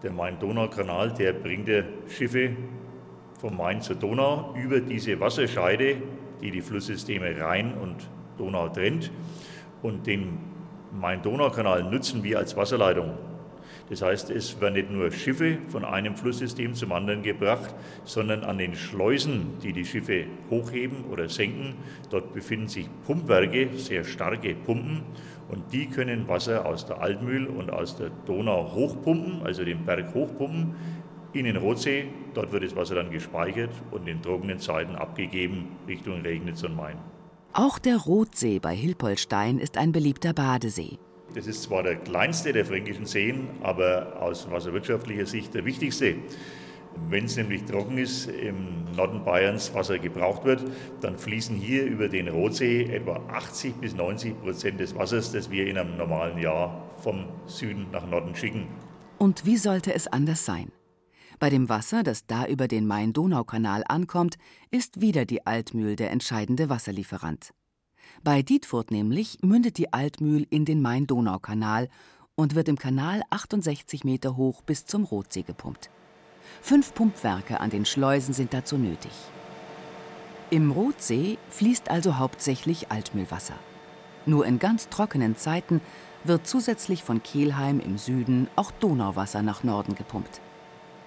Der 0.02 0.12
Main-Donau-Kanal, 0.12 1.14
der 1.14 1.34
bringt 1.34 1.68
die 1.68 1.84
Schiffe 2.08 2.52
vom 3.42 3.58
Main 3.58 3.82
zur 3.82 3.98
Donau 3.98 4.56
über 4.56 4.80
diese 4.80 5.20
Wasserscheide, 5.20 5.98
die 6.42 6.52
die 6.52 6.62
Flusssysteme 6.62 7.38
Rhein 7.38 7.74
und 7.74 8.08
Donau 8.38 8.70
trennt. 8.70 9.12
Und 9.82 10.08
den 10.08 10.38
Main-Donau-Kanal 10.98 11.84
nutzen 11.84 12.24
wir 12.24 12.38
als 12.38 12.56
Wasserleitung. 12.56 13.12
Das 13.94 14.02
heißt, 14.02 14.32
es 14.32 14.60
werden 14.60 14.74
nicht 14.74 14.90
nur 14.90 15.12
Schiffe 15.12 15.60
von 15.68 15.86
einem 15.86 16.16
Flusssystem 16.16 16.74
zum 16.74 16.92
anderen 16.92 17.22
gebracht, 17.22 17.76
sondern 18.06 18.44
an 18.44 18.58
den 18.58 18.74
Schleusen, 18.74 19.60
die 19.62 19.72
die 19.72 19.86
Schiffe 19.86 20.26
hochheben 20.50 21.04
oder 21.12 21.30
senken, 21.30 21.76
dort 22.10 22.34
befinden 22.34 22.68
sich 22.68 22.90
Pumpwerke, 23.06 23.70
sehr 23.78 24.04
starke 24.04 24.56
Pumpen, 24.56 25.04
und 25.48 25.72
die 25.72 25.86
können 25.86 26.28
Wasser 26.28 26.66
aus 26.66 26.88
der 26.88 27.02
Altmühl 27.02 27.46
und 27.46 27.72
aus 27.72 27.96
der 27.96 28.10
Donau 28.26 28.74
hochpumpen, 28.74 29.44
also 29.44 29.64
den 29.64 29.86
Berg 29.86 30.12
hochpumpen, 30.16 30.74
in 31.34 31.46
den 31.46 31.58
Rotsee. 31.58 32.06
Dort 32.34 32.52
wird 32.52 32.64
das 32.64 32.76
Wasser 32.76 32.96
dann 32.96 33.12
gespeichert 33.12 33.70
und 33.92 34.08
in 34.08 34.24
trockenen 34.24 34.58
Zeiten 34.58 34.96
abgegeben 34.96 35.68
Richtung 35.88 36.22
Regnitz 36.22 36.64
und 36.64 36.76
Main. 36.76 36.98
Auch 37.54 37.78
der 37.78 37.98
Rotsee 37.98 38.58
bei 38.58 38.74
Hilpoltstein 38.74 39.60
ist 39.60 39.78
ein 39.78 39.92
beliebter 39.92 40.34
Badesee. 40.34 40.98
Das 41.34 41.48
ist 41.48 41.64
zwar 41.64 41.84
der 41.84 41.96
kleinste 41.96 42.54
der 42.54 42.66
fränkischen 42.66 43.06
Seen, 43.06 43.48
aber 43.62 44.22
aus 44.22 44.50
wasserwirtschaftlicher 44.50 45.26
Sicht 45.26 45.54
der 45.54 45.66
wichtigste. 45.66 46.16
Wenn 47.10 47.26
es 47.26 47.38
nämlich 47.38 47.66
trocken 47.66 47.98
ist, 47.98 48.28
im 48.28 48.86
Norden 48.96 49.24
Bayerns 49.24 49.74
Wasser 49.74 49.98
gebraucht 49.98 50.46
wird, 50.46 50.64
dann 51.02 51.18
fließen 51.18 51.56
hier 51.56 51.86
über 51.86 52.08
den 52.08 52.28
Rotsee 52.28 52.84
etwa 52.84 53.16
80 53.30 53.76
bis 53.76 53.96
90 53.96 54.40
Prozent 54.40 54.80
des 54.80 54.96
Wassers, 54.96 55.32
das 55.32 55.50
wir 55.50 55.66
in 55.66 55.78
einem 55.78 55.98
normalen 55.98 56.38
Jahr 56.38 56.88
vom 56.98 57.26
Süden 57.48 57.88
nach 57.92 58.08
Norden 58.08 58.36
schicken. 58.36 58.68
Und 59.18 59.46
wie 59.46 59.58
sollte 59.58 59.94
es 59.94 60.08
anders 60.08 60.46
sein? 60.46 60.72
Bei 61.40 61.50
dem 61.50 61.68
Wasser, 61.68 62.04
das 62.04 62.28
da 62.28 62.46
über 62.46 62.68
den 62.68 62.86
Main-Donau-Kanal 62.86 63.84
ankommt, 63.88 64.36
ist 64.70 65.02
wieder 65.02 65.26
die 65.26 65.46
Altmühl 65.48 65.96
der 65.96 66.12
entscheidende 66.12 66.70
Wasserlieferant. 66.70 67.54
Bei 68.24 68.42
Dietfurt 68.42 68.90
nämlich 68.90 69.40
mündet 69.42 69.78
die 69.78 69.92
Altmühl 69.92 70.48
in 70.50 70.64
den 70.64 70.82
Main-Donau-Kanal 70.82 71.90
und 72.36 72.56
wird 72.56 72.70
im 72.70 72.78
Kanal 72.78 73.22
68 73.30 74.06
Meter 74.06 74.38
hoch 74.38 74.62
bis 74.62 74.86
zum 74.86 75.04
Rotsee 75.04 75.42
gepumpt. 75.42 75.90
Fünf 76.62 76.94
Pumpwerke 76.94 77.60
an 77.60 77.70
den 77.70 77.86
Schleusen 77.86 78.34
sind 78.34 78.54
dazu 78.54 78.78
nötig. 78.78 79.12
Im 80.52 80.72
Rotsee 80.72 81.38
fließt 81.50 81.90
also 81.90 82.18
hauptsächlich 82.18 82.90
Altmühlwasser. 82.92 83.56
Nur 84.26 84.46
in 84.46 84.58
ganz 84.58 84.88
trockenen 84.88 85.36
Zeiten 85.36 85.82
wird 86.24 86.48
zusätzlich 86.48 87.04
von 87.04 87.24
Kelheim 87.24 87.82
im 87.82 87.98
Süden 87.98 88.48
auch 88.56 88.72
Donauwasser 88.72 89.42
nach 89.42 89.66
Norden 89.66 89.96
gepumpt. 89.96 90.40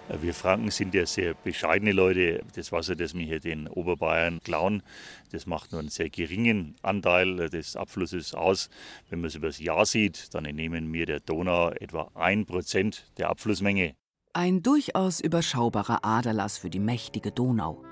Wir 0.09 0.35
Franken 0.35 0.71
sind 0.71 0.95
ja 0.95 1.05
sehr 1.05 1.35
bescheidene 1.35 1.90
Leute. 1.90 2.45
Das 2.55 2.71
Wasser, 2.71 2.95
das 2.95 3.14
wir 3.14 3.27
hier 3.27 3.40
den 3.40 3.66
Oberbayern 3.66 4.40
klauen, 4.45 4.85
das 5.33 5.47
macht 5.47 5.73
nur 5.73 5.81
einen 5.81 5.88
sehr 5.88 6.11
geringen 6.11 6.77
Anteil 6.83 7.51
des 7.51 7.75
Abflusses 7.75 8.33
aus. 8.33 8.71
Wenn 9.11 9.21
man 9.21 9.29
es 9.29 9.35
über 9.35 9.49
das 9.49 9.59
Jahr 9.59 9.85
sieht, 9.85 10.33
dann 10.33 10.45
entnehmen 10.45 10.92
wir 10.92 11.07
der 11.07 11.19
Donau 11.19 11.71
etwa 11.71 12.09
ein 12.14 12.47
Prozent 12.47 13.11
der 13.19 13.31
Abflussmenge. 13.31 13.97
Ein 14.33 14.62
durchaus 14.62 15.21
überschaubarer 15.21 16.05
Aderlass 16.05 16.57
für 16.57 16.71
die 16.71 16.79
mächtige 16.79 17.33
Donau. 17.33 17.83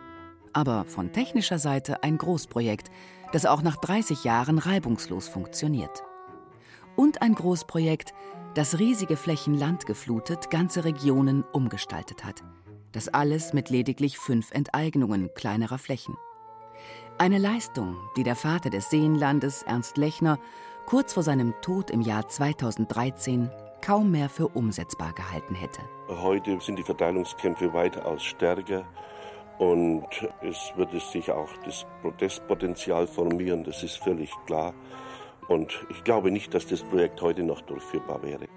Aber 0.53 0.85
von 0.85 1.13
technischer 1.13 1.59
Seite 1.59 2.05
ein 2.05 2.17
Großprojekt, 2.17 2.93
das 3.33 3.45
auch 3.45 3.63
nach 3.63 3.77
30 3.77 4.23
Jahren 4.23 4.59
reibungslos 4.59 5.27
funktioniert. 5.27 6.05
Und 6.95 7.23
ein 7.23 7.35
Großprojekt, 7.35 8.15
das 8.55 8.79
riesige 8.79 9.17
Flächen 9.17 9.55
Land 9.55 9.85
geflutet, 9.85 10.49
ganze 10.49 10.85
Regionen 10.85 11.45
umgestaltet 11.53 12.25
hat. 12.25 12.45
Das 12.93 13.09
alles 13.09 13.53
mit 13.53 13.69
lediglich 13.69 14.19
fünf 14.19 14.53
Enteignungen 14.53 15.31
kleinerer 15.35 15.79
Flächen. 15.79 16.17
Eine 17.19 17.39
Leistung, 17.39 17.97
die 18.17 18.23
der 18.23 18.37
Vater 18.37 18.71
des 18.71 18.91
Seenlandes, 18.91 19.65
Ernst 19.65 19.97
Lechner, 19.97 20.39
kurz 20.87 21.15
vor 21.15 21.25
seinem 21.25 21.53
Tod 21.63 21.91
im 21.91 22.01
Jahr 22.01 22.29
2013 22.29 23.51
kaum 23.83 24.13
mehr 24.13 24.29
für 24.29 24.49
umsetzbar 24.49 25.13
gehalten 25.13 25.55
hätte. 25.57 25.81
Heute 26.09 26.61
sind 26.61 26.79
die 26.79 26.85
Verteilungskämpfe 26.85 27.73
weitaus 27.73 28.23
stärker 28.23 28.87
und 29.59 30.07
es 30.43 30.73
wird 30.77 30.91
sich 31.01 31.31
auch 31.31 31.51
das 31.65 31.87
Protestpotenzial 32.03 33.07
formieren, 33.07 33.65
das 33.65 33.83
ist 33.83 33.97
völlig 33.97 34.31
klar. 34.47 34.75
Und 35.49 35.87
ich 35.91 36.05
glaube 36.05 36.31
nicht, 36.31 36.55
dass 36.55 36.67
das 36.67 36.83
Projekt 36.83 37.21
heute 37.21 37.43
noch 37.43 37.61
durchführbar 37.63 38.23
wäre. 38.23 38.49